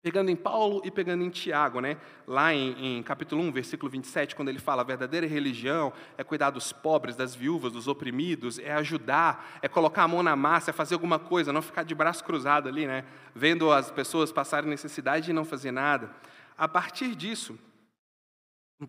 [0.02, 1.98] Pegando em Paulo e pegando em Tiago, né?
[2.28, 6.52] lá em, em, capítulo 1, versículo 27, quando ele fala: a verdadeira religião é cuidar
[6.52, 10.74] dos pobres, das viúvas, dos oprimidos, é ajudar, é colocar a mão na massa, é
[10.74, 13.04] fazer alguma coisa, não ficar de braço cruzado ali, né?
[13.34, 16.12] vendo as pessoas passarem necessidade e não fazer nada.
[16.56, 17.58] A partir disso,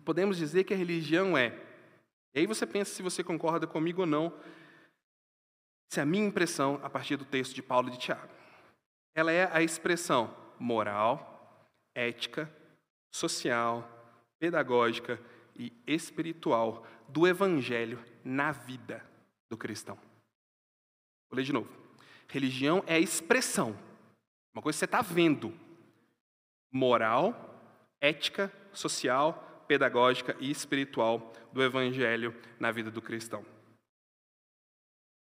[0.05, 1.53] podemos dizer que a religião é.
[2.35, 4.31] E aí você pensa se você concorda comigo ou não,
[5.91, 8.29] essa é a minha impressão a partir do texto de Paulo e de Tiago.
[9.15, 12.51] Ela é a expressão moral, ética,
[13.11, 13.87] social,
[14.39, 15.19] pedagógica
[15.55, 19.03] e espiritual do evangelho na vida
[19.49, 19.95] do cristão.
[21.29, 21.69] Vou ler de novo.
[22.27, 23.75] Religião é a expressão,
[24.53, 25.53] uma coisa que você está vendo,
[26.71, 27.61] moral,
[27.99, 33.45] ética, social, pedagógica e espiritual do evangelho na vida do cristão.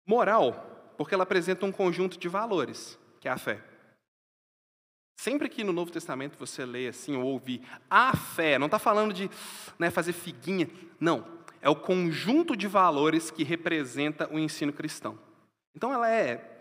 [0.07, 3.62] Moral, porque ela apresenta um conjunto de valores, que é a fé.
[5.16, 9.14] Sempre que no Novo Testamento você lê assim ou ouvir a fé, não está falando
[9.14, 9.30] de
[9.78, 10.68] né, fazer figuinha,
[11.00, 11.26] não.
[11.62, 15.18] É o conjunto de valores que representa o ensino cristão.
[15.74, 16.52] Então ela é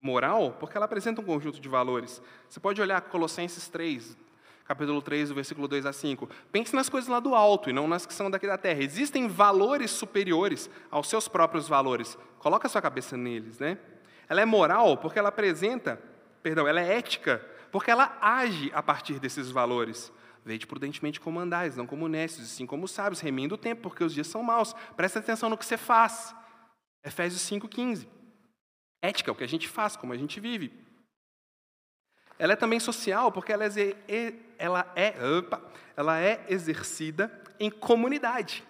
[0.00, 2.22] moral porque ela apresenta um conjunto de valores.
[2.48, 4.16] Você pode olhar Colossenses 3,
[4.64, 6.30] capítulo 3, do versículo 2 a 5.
[6.52, 8.82] Pense nas coisas lá do alto e não nas que são daqui da terra.
[8.82, 12.16] Existem valores superiores aos seus próprios valores.
[12.38, 13.76] Coloca a sua cabeça neles, né?
[14.28, 16.00] Ela é moral porque ela apresenta,
[16.42, 20.12] perdão, ela é ética porque ela age a partir desses valores.
[20.44, 24.12] Veide prudentemente como andais, não como nestes, sim como sábios, remindo o tempo, porque os
[24.12, 24.74] dias são maus.
[24.94, 26.36] Presta atenção no que você faz.
[27.02, 28.06] Efésios 5,15.
[29.00, 30.70] Ética, é o que a gente faz, como a gente vive.
[32.38, 35.62] Ela é também social, porque ela é, ela é, opa,
[35.96, 38.64] ela é exercida em comunidade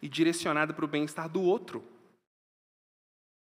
[0.00, 1.82] e direcionada para o bem-estar do outro.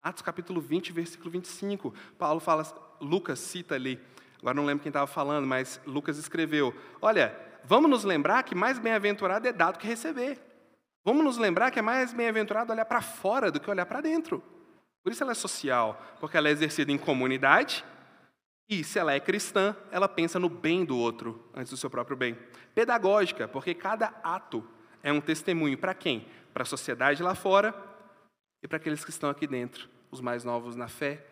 [0.02, 1.94] Atos capítulo 20, versículo 25.
[2.18, 2.64] Paulo fala,
[3.00, 4.00] Lucas cita ali
[4.40, 8.80] Agora não lembro quem estava falando, mas Lucas escreveu: Olha, vamos nos lembrar que mais
[8.80, 10.40] bem-aventurado é dado que receber.
[11.04, 14.44] Vamos nos lembrar que é mais bem-aventurado olhar para fora do que olhar para dentro.
[15.04, 17.86] Por isso ela é social, porque ela é exercida em comunidade
[18.70, 22.18] e, se ela é cristã, ela pensa no bem do outro antes do seu próprio
[22.18, 22.38] bem.
[22.76, 24.68] Pedagógica, porque cada ato
[25.02, 26.28] é um testemunho para quem?
[26.54, 27.74] Para a sociedade lá fora
[28.62, 31.26] e para aqueles que estão aqui dentro, os mais novos na fé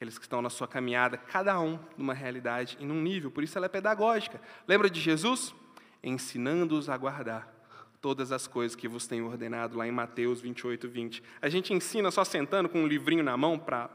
[0.00, 3.58] aqueles que estão na sua caminhada, cada um numa realidade e num nível, por isso
[3.58, 4.40] ela é pedagógica.
[4.66, 5.54] Lembra de Jesus?
[6.02, 7.46] Ensinando-os a guardar
[8.00, 11.22] todas as coisas que vos tenho ordenado, lá em Mateus 28, 20.
[11.42, 13.90] A gente ensina só sentando com um livrinho na mão para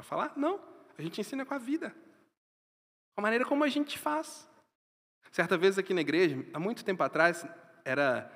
[0.00, 0.32] falar?
[0.36, 0.60] Não,
[0.96, 1.90] a gente ensina com a vida,
[3.16, 4.48] com a maneira como a gente faz.
[5.32, 7.44] Certa vez aqui na igreja, há muito tempo atrás,
[7.84, 8.30] era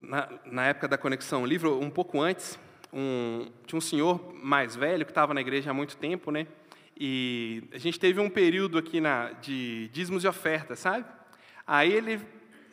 [0.00, 2.58] na, na época da Conexão Livro, um pouco antes,
[2.92, 6.46] um, tinha um senhor mais velho que estava na igreja há muito tempo, né?
[6.98, 11.04] E a gente teve um período aqui na, de dízimos e ofertas, sabe?
[11.66, 12.20] Aí ele,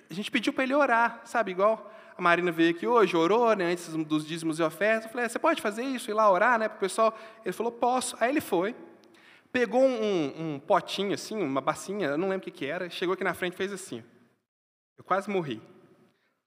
[0.10, 1.52] a gente pediu para ele orar, sabe?
[1.52, 3.72] Igual a Marina veio aqui hoje, orou, né?
[3.72, 5.06] Antes dos dízimos e ofertas.
[5.06, 6.68] Eu falei, é, você pode fazer isso, ir lá orar, né?
[6.68, 7.18] Para o pessoal.
[7.44, 8.18] Ele falou, posso.
[8.20, 8.76] Aí ele foi,
[9.52, 13.24] pegou um, um potinho assim, uma bacinha, eu não lembro o que, era, chegou aqui
[13.24, 14.04] na frente e fez assim.
[14.98, 15.62] Eu quase morri.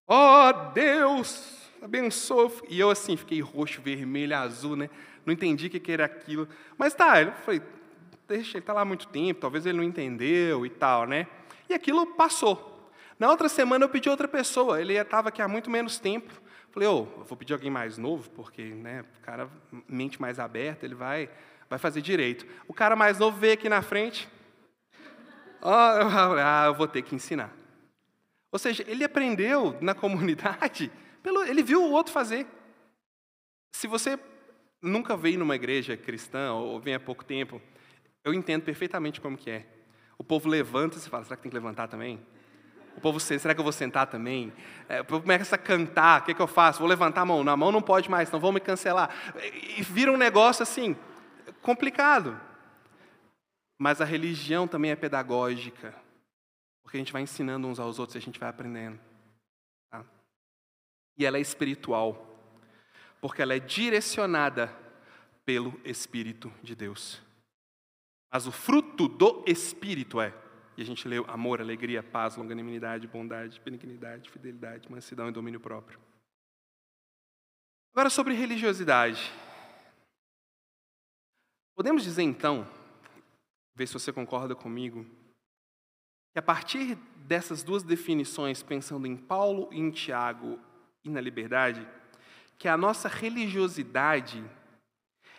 [0.06, 2.50] Ó oh, Deus, abençoa.
[2.68, 4.90] E eu assim, fiquei roxo, vermelho, azul, né?
[5.24, 6.48] Não entendi o que era aquilo.
[6.76, 7.62] Mas tá, eu falei,
[8.26, 11.26] deixa, ele está lá há muito tempo, talvez ele não entendeu e tal, né?
[11.68, 12.90] E aquilo passou.
[13.18, 16.32] Na outra semana eu pedi outra pessoa, ele estava aqui há muito menos tempo.
[16.70, 19.50] Falei, ô, oh, vou pedir alguém mais novo, porque né, o cara,
[19.88, 21.28] mente mais aberta, ele vai,
[21.68, 22.46] vai fazer direito.
[22.68, 24.28] O cara mais novo veio aqui na frente.
[25.62, 27.52] ah, eu vou ter que ensinar.
[28.52, 30.90] Ou seja, ele aprendeu na comunidade
[31.22, 32.46] pelo, ele viu o outro fazer.
[33.74, 34.18] Se você
[34.82, 37.60] nunca veio numa igreja cristã ou vem há pouco tempo,
[38.24, 39.66] eu entendo perfeitamente como que é.
[40.16, 42.20] O povo levanta e você fala, será que tem que levantar também?
[42.96, 44.52] O povo, será que eu vou sentar também?
[44.88, 46.80] É, o povo começa a cantar, o que, que eu faço?
[46.80, 47.44] Vou levantar a mão.
[47.44, 49.14] Na mão não pode mais, então vão me cancelar.
[49.76, 50.96] E vira um negócio assim,
[51.62, 52.38] complicado.
[53.78, 55.94] Mas a religião também é pedagógica.
[56.82, 58.98] Porque a gente vai ensinando uns aos outros e a gente vai aprendendo.
[61.18, 62.24] E ela é espiritual,
[63.20, 64.72] porque ela é direcionada
[65.44, 67.20] pelo Espírito de Deus.
[68.30, 70.32] Mas o fruto do Espírito é,
[70.76, 75.98] e a gente leu amor, alegria, paz, longanimidade, bondade, benignidade, fidelidade, mansidão e domínio próprio.
[77.92, 79.32] Agora sobre religiosidade.
[81.74, 82.68] Podemos dizer então,
[83.74, 85.04] ver se você concorda comigo,
[86.32, 86.94] que a partir
[87.26, 90.60] dessas duas definições, pensando em Paulo e em Tiago,
[91.08, 91.86] e na liberdade,
[92.58, 94.44] que a nossa religiosidade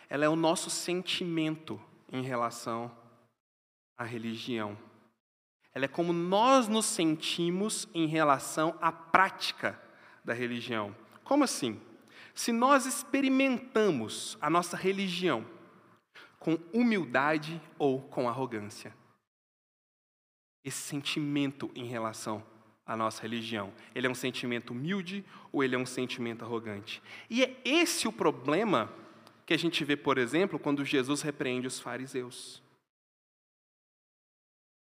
[0.08, 2.90] ela é o nosso sentimento em relação
[3.96, 4.76] à religião.
[5.72, 9.80] Ela é como nós nos sentimos em relação à prática
[10.24, 10.96] da religião.
[11.22, 11.80] Como assim?
[12.34, 15.46] Se nós experimentamos a nossa religião
[16.40, 18.92] com humildade ou com arrogância,
[20.64, 22.42] esse sentimento em relação
[22.90, 23.72] a nossa religião.
[23.94, 27.00] Ele é um sentimento humilde ou ele é um sentimento arrogante?
[27.30, 28.90] E é esse o problema
[29.46, 32.60] que a gente vê, por exemplo, quando Jesus repreende os fariseus.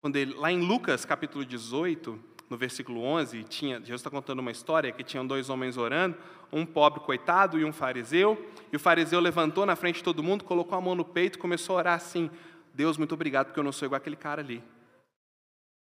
[0.00, 2.16] Quando ele, lá em Lucas capítulo 18,
[2.48, 6.16] no versículo 11, tinha, Jesus está contando uma história que tinham dois homens orando,
[6.52, 10.44] um pobre coitado e um fariseu, e o fariseu levantou na frente de todo mundo,
[10.44, 12.30] colocou a mão no peito e começou a orar assim:
[12.72, 14.62] Deus, muito obrigado, porque eu não sou igual aquele cara ali.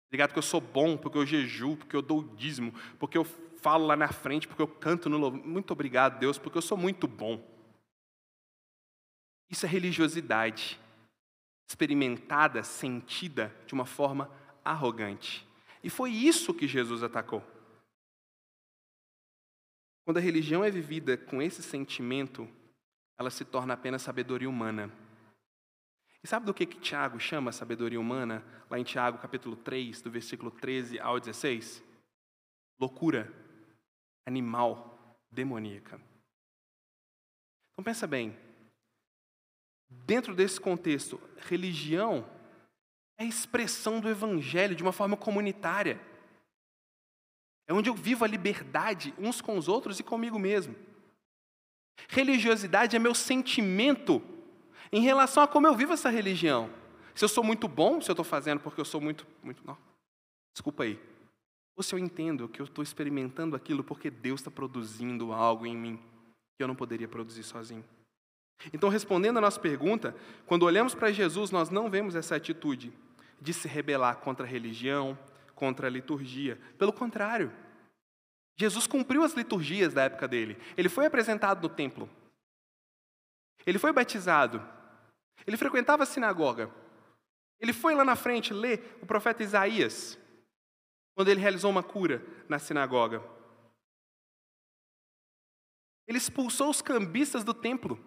[0.08, 3.86] Obrigado porque eu sou bom, porque eu jejuo, porque eu dou dízimo, porque eu falo
[3.86, 5.44] lá na frente, porque eu canto no louvor.
[5.44, 7.46] Muito obrigado, Deus, porque eu sou muito bom.
[9.50, 10.78] Isso é religiosidade,
[11.68, 14.30] experimentada, sentida de uma forma
[14.64, 15.46] arrogante.
[15.82, 17.42] E foi isso que Jesus atacou.
[20.04, 22.48] Quando a religião é vivida com esse sentimento,
[23.18, 24.90] ela se torna apenas sabedoria humana.
[26.22, 28.44] E sabe do que, que Tiago chama sabedoria humana?
[28.68, 31.82] Lá em Tiago, capítulo 3, do versículo 13 ao 16?
[32.80, 33.32] Loucura,
[34.26, 36.00] animal, demoníaca.
[37.72, 38.36] Então pensa bem,
[39.88, 42.28] dentro desse contexto, religião
[43.16, 46.00] é a expressão do evangelho de uma forma comunitária.
[47.68, 50.74] É onde eu vivo a liberdade uns com os outros e comigo mesmo.
[52.08, 54.22] Religiosidade é meu sentimento
[54.92, 56.70] em relação a como eu vivo essa religião.
[57.14, 59.26] Se eu sou muito bom, se eu estou fazendo porque eu sou muito.
[59.42, 59.76] muito não.
[60.54, 61.00] Desculpa aí.
[61.76, 65.76] Ou se eu entendo que eu estou experimentando aquilo porque Deus está produzindo algo em
[65.76, 66.00] mim
[66.56, 67.84] que eu não poderia produzir sozinho.
[68.72, 70.14] Então, respondendo a nossa pergunta,
[70.44, 72.92] quando olhamos para Jesus, nós não vemos essa atitude
[73.40, 75.16] de se rebelar contra a religião,
[75.54, 76.60] contra a liturgia.
[76.76, 77.52] Pelo contrário,
[78.56, 80.58] Jesus cumpriu as liturgias da época dele.
[80.76, 82.10] Ele foi apresentado no templo.
[83.64, 84.60] Ele foi batizado.
[85.46, 86.70] Ele frequentava a sinagoga.
[87.60, 90.18] Ele foi lá na frente ler o profeta Isaías,
[91.14, 93.22] quando ele realizou uma cura na sinagoga.
[96.06, 97.98] Ele expulsou os cambistas do templo,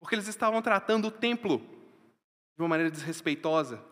[0.00, 3.84] porque eles estavam tratando o templo de uma maneira desrespeitosa.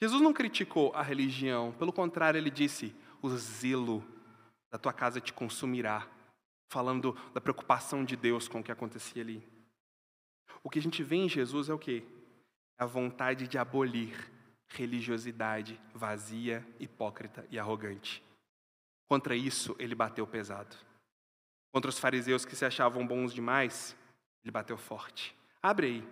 [0.00, 4.04] Jesus não criticou a religião, pelo contrário, ele disse: o zelo
[4.70, 6.06] da tua casa te consumirá,
[6.68, 9.53] falando da preocupação de Deus com o que acontecia ali.
[10.64, 12.02] O que a gente vê em Jesus é o quê?
[12.78, 14.32] A vontade de abolir
[14.66, 18.24] religiosidade vazia, hipócrita e arrogante.
[19.06, 20.74] Contra isso, ele bateu pesado.
[21.70, 23.96] Contra os fariseus que se achavam bons demais,
[24.42, 25.36] ele bateu forte.
[25.62, 26.08] Abre aí,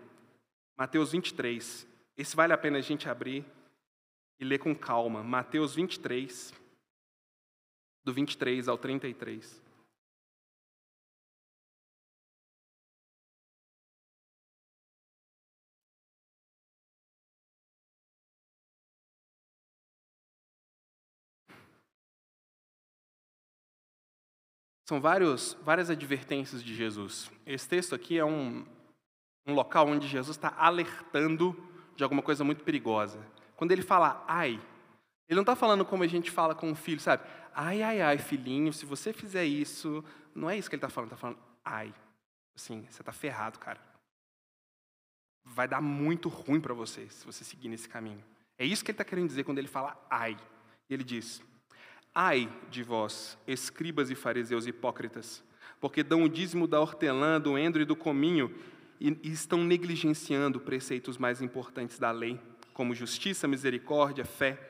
[0.77, 1.87] Mateus 23.
[2.17, 3.45] Esse vale a pena a gente abrir
[4.39, 5.23] e ler com calma.
[5.23, 6.53] Mateus 23,
[8.05, 9.62] do 23 ao 33.
[24.89, 27.31] São vários, várias advertências de Jesus.
[27.47, 28.67] Esse texto aqui é um,
[29.47, 31.57] um local onde Jesus está alertando
[31.97, 33.19] de alguma coisa muito perigosa.
[33.57, 34.61] Quando ele fala ai,
[35.29, 37.23] ele não está falando como a gente fala com o filho, sabe?
[37.55, 40.05] Ai, ai, ai, filhinho, se você fizer isso.
[40.35, 41.95] Não é isso que ele está falando, está falando ai.
[42.55, 43.81] Assim, você está ferrado, cara.
[45.45, 48.23] Vai dar muito ruim para você se você seguir nesse caminho.
[48.59, 50.37] É isso que ele está querendo dizer quando ele fala ai.
[50.89, 51.43] E ele diz:
[52.15, 55.43] Ai de vós, escribas e fariseus hipócritas,
[55.81, 58.55] porque dão o dízimo da hortelã, do endro e do cominho
[59.01, 62.39] e, e estão negligenciando preceitos mais importantes da lei,
[62.75, 64.61] como justiça, misericórdia, fé.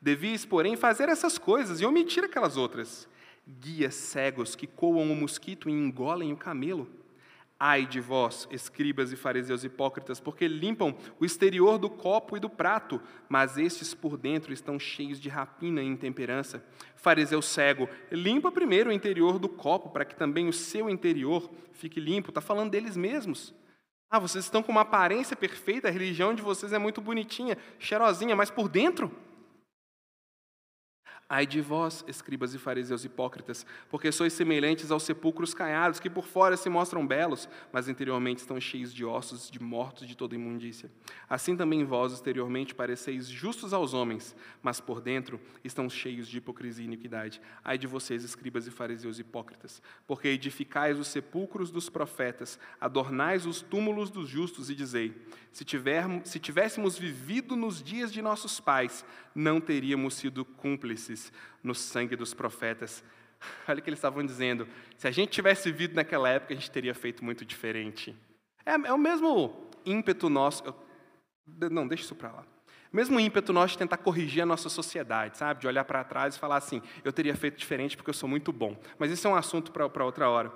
[0.00, 3.08] Devias, porém, fazer essas coisas e omitir aquelas outras.
[3.46, 6.88] Guias cegos que coam o mosquito e engolem o camelo.
[7.58, 12.50] Ai de vós, escribas e fariseus hipócritas, porque limpam o exterior do copo e do
[12.50, 13.00] prato,
[13.30, 16.62] mas estes por dentro estão cheios de rapina e intemperança.
[16.96, 21.98] Fariseu cego, limpa primeiro o interior do copo, para que também o seu interior fique
[21.98, 22.28] limpo.
[22.28, 23.54] Está falando deles mesmos.
[24.10, 28.36] Ah, vocês estão com uma aparência perfeita, a religião de vocês é muito bonitinha, cheirosinha,
[28.36, 29.10] mas por dentro
[31.28, 36.24] Ai de vós, escribas e fariseus hipócritas, porque sois semelhantes aos sepulcros caiados, que por
[36.24, 40.88] fora se mostram belos, mas interiormente estão cheios de ossos de mortos de toda imundícia.
[41.28, 46.84] Assim também vós exteriormente pareceis justos aos homens, mas por dentro estão cheios de hipocrisia
[46.84, 47.40] e iniquidade.
[47.64, 53.60] Ai de vocês, escribas e fariseus hipócritas, porque edificais os sepulcros dos profetas, adornais os
[53.60, 55.12] túmulos dos justos e dizei:
[55.50, 59.04] se, tivermos, se tivéssemos vivido nos dias de nossos pais,
[59.34, 61.15] não teríamos sido cúmplices
[61.62, 63.04] no sangue dos profetas.
[63.68, 64.68] Olha o que eles estavam dizendo.
[64.96, 68.14] Se a gente tivesse vivido naquela época, a gente teria feito muito diferente.
[68.64, 70.64] É, é o mesmo ímpeto nosso.
[70.64, 72.44] Eu, não, deixa isso para lá.
[72.92, 75.60] Mesmo ímpeto nosso de tentar corrigir a nossa sociedade, sabe?
[75.60, 78.52] De olhar para trás e falar assim: eu teria feito diferente porque eu sou muito
[78.52, 78.76] bom.
[78.98, 80.52] Mas isso é um assunto para outra hora.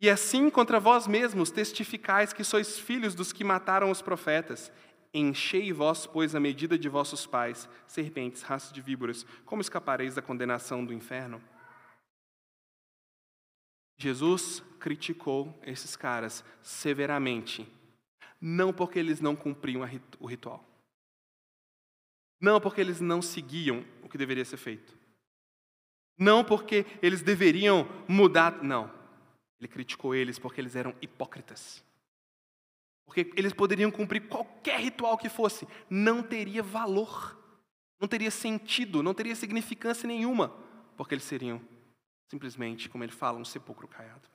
[0.00, 4.70] E assim contra vós mesmos testificais que sois filhos dos que mataram os profetas.
[5.16, 10.20] Enchei vós, pois, a medida de vossos pais, serpentes, raças de víboras, como escapareis da
[10.20, 11.40] condenação do inferno?
[13.96, 17.64] Jesus criticou esses caras severamente,
[18.40, 19.82] não porque eles não cumpriam
[20.18, 20.64] o ritual,
[22.40, 24.98] não porque eles não seguiam o que deveria ser feito,
[26.18, 28.92] não porque eles deveriam mudar, não.
[29.60, 31.83] Ele criticou eles porque eles eram hipócritas.
[33.06, 37.38] Porque eles poderiam cumprir qualquer ritual que fosse, não teria valor,
[38.00, 40.48] não teria sentido, não teria significância nenhuma,
[40.96, 41.60] porque eles seriam
[42.28, 44.28] simplesmente, como ele fala, um sepulcro caiado.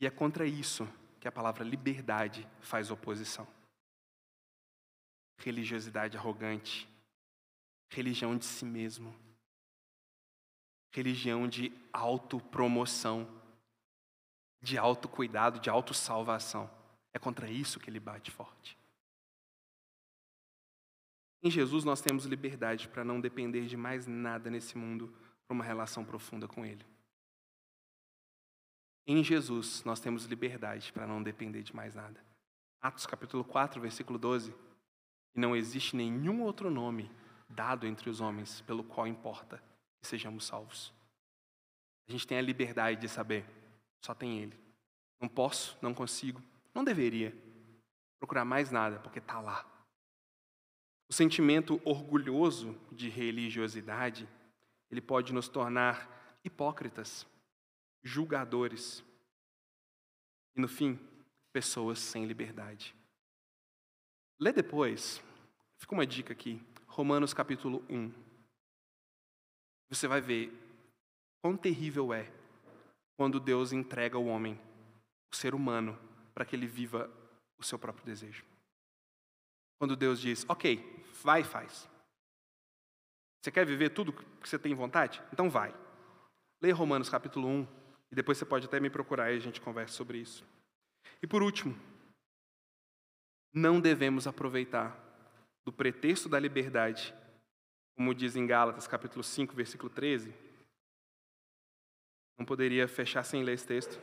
[0.00, 0.88] E é contra isso
[1.20, 3.46] que a palavra liberdade faz oposição.
[5.38, 6.88] Religiosidade arrogante,
[7.90, 9.14] religião de si mesmo,
[10.90, 13.28] religião de autopromoção,
[14.60, 16.70] de autocuidado, de autossalvação.
[17.12, 18.78] É contra isso que ele bate forte.
[21.42, 25.14] Em Jesus nós temos liberdade para não depender de mais nada nesse mundo
[25.46, 26.84] para uma relação profunda com Ele.
[29.06, 32.20] Em Jesus nós temos liberdade para não depender de mais nada.
[32.80, 34.52] Atos capítulo 4, versículo 12.
[35.34, 37.10] E não existe nenhum outro nome
[37.48, 39.62] dado entre os homens pelo qual importa
[40.00, 40.92] que sejamos salvos.
[42.08, 43.44] A gente tem a liberdade de saber,
[44.06, 44.56] só tem Ele.
[45.20, 46.40] Não posso, não consigo,
[46.72, 47.34] não deveria
[48.18, 49.66] procurar mais nada, porque está lá.
[51.08, 54.28] O sentimento orgulhoso de religiosidade,
[54.90, 57.26] ele pode nos tornar hipócritas,
[58.02, 59.04] julgadores
[60.54, 60.98] e, no fim,
[61.52, 62.94] pessoas sem liberdade.
[64.38, 65.22] Lê depois,
[65.78, 68.12] fica uma dica aqui, Romanos capítulo 1.
[69.88, 70.52] Você vai ver
[71.40, 72.30] quão terrível é
[73.16, 74.60] quando Deus entrega o homem
[75.32, 75.98] o ser humano
[76.34, 77.10] para que ele viva
[77.58, 78.44] o seu próprio desejo.
[79.78, 81.88] Quando Deus diz, ok, vai e faz.
[83.40, 85.22] Você quer viver tudo que você tem vontade?
[85.32, 85.74] Então vai.
[86.60, 87.66] Leia Romanos capítulo 1
[88.10, 90.44] e depois você pode até me procurar e a gente conversa sobre isso.
[91.22, 91.76] E por último,
[93.52, 94.96] não devemos aproveitar
[95.64, 97.14] do pretexto da liberdade,
[97.96, 100.45] como diz em Gálatas capítulo 5, versículo 13.
[102.38, 103.98] Não poderia fechar sem ler esse texto.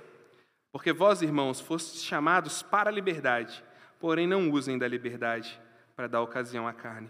[0.72, 3.64] Porque vós, irmãos, fostes chamados para a liberdade,
[4.00, 5.60] porém não usem da liberdade
[5.96, 7.10] para dar ocasião à carne.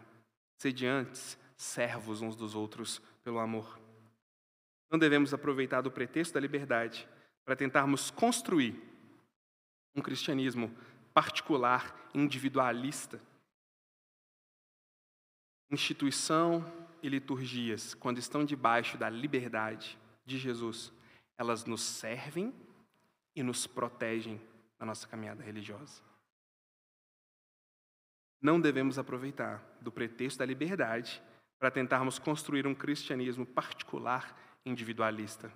[0.57, 3.79] Sede antes servos uns dos outros pelo amor.
[4.91, 7.07] Não devemos aproveitar do pretexto da liberdade
[7.45, 8.79] para tentarmos construir
[9.95, 10.71] um cristianismo
[11.13, 13.19] particular, individualista.
[15.71, 16.65] Instituição
[17.01, 20.91] e liturgias, quando estão debaixo da liberdade de Jesus,
[21.37, 22.53] elas nos servem
[23.35, 24.39] e nos protegem
[24.79, 26.01] na nossa caminhada religiosa.
[28.41, 31.21] Não devemos aproveitar do pretexto da liberdade
[31.57, 35.51] para tentarmos construir um cristianismo particular individualista.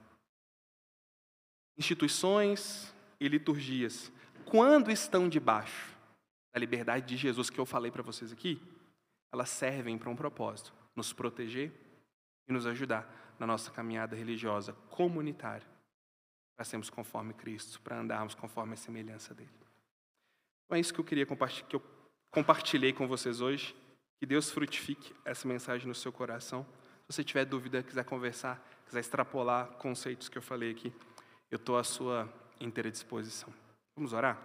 [1.78, 4.12] Instituições e liturgias,
[4.46, 5.96] quando estão debaixo
[6.54, 8.62] da liberdade de Jesus que eu falei para vocês aqui,
[9.32, 11.74] elas servem para um propósito: nos proteger
[12.48, 15.68] e nos ajudar na nossa caminhada religiosa comunitária
[16.56, 19.50] para sermos conforme Cristo, para andarmos conforme a semelhança dele.
[20.66, 21.84] Então é isso que eu queria compartilhar, que eu
[22.32, 23.76] compartilhei com vocês hoje.
[24.20, 26.66] Que Deus frutifique essa mensagem no seu coração.
[27.02, 30.92] Se você tiver dúvida, quiser conversar, quiser extrapolar conceitos que eu falei aqui,
[31.52, 32.28] eu estou à sua
[32.60, 33.54] inteira disposição.
[33.96, 34.42] Vamos orar?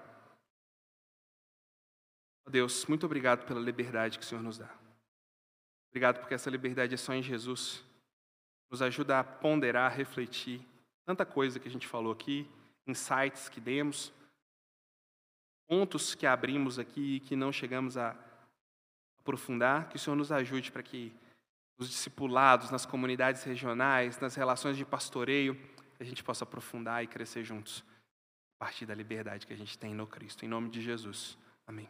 [2.48, 4.68] Deus, muito obrigado pela liberdade que o Senhor nos dá.
[5.90, 7.82] Obrigado porque essa liberdade é só em Jesus.
[8.72, 10.66] Nos ajuda a ponderar, a refletir
[11.04, 12.48] Tanta coisa que a gente falou aqui,
[12.86, 14.12] insights que demos,
[15.68, 18.16] pontos que abrimos aqui e que não chegamos a
[19.20, 21.12] aprofundar, que o Senhor nos ajude para que
[21.78, 25.58] os discipulados nas comunidades regionais, nas relações de pastoreio,
[25.98, 27.84] a gente possa aprofundar e crescer juntos
[28.56, 30.44] a partir da liberdade que a gente tem no Cristo.
[30.44, 31.36] Em nome de Jesus.
[31.66, 31.88] Amém.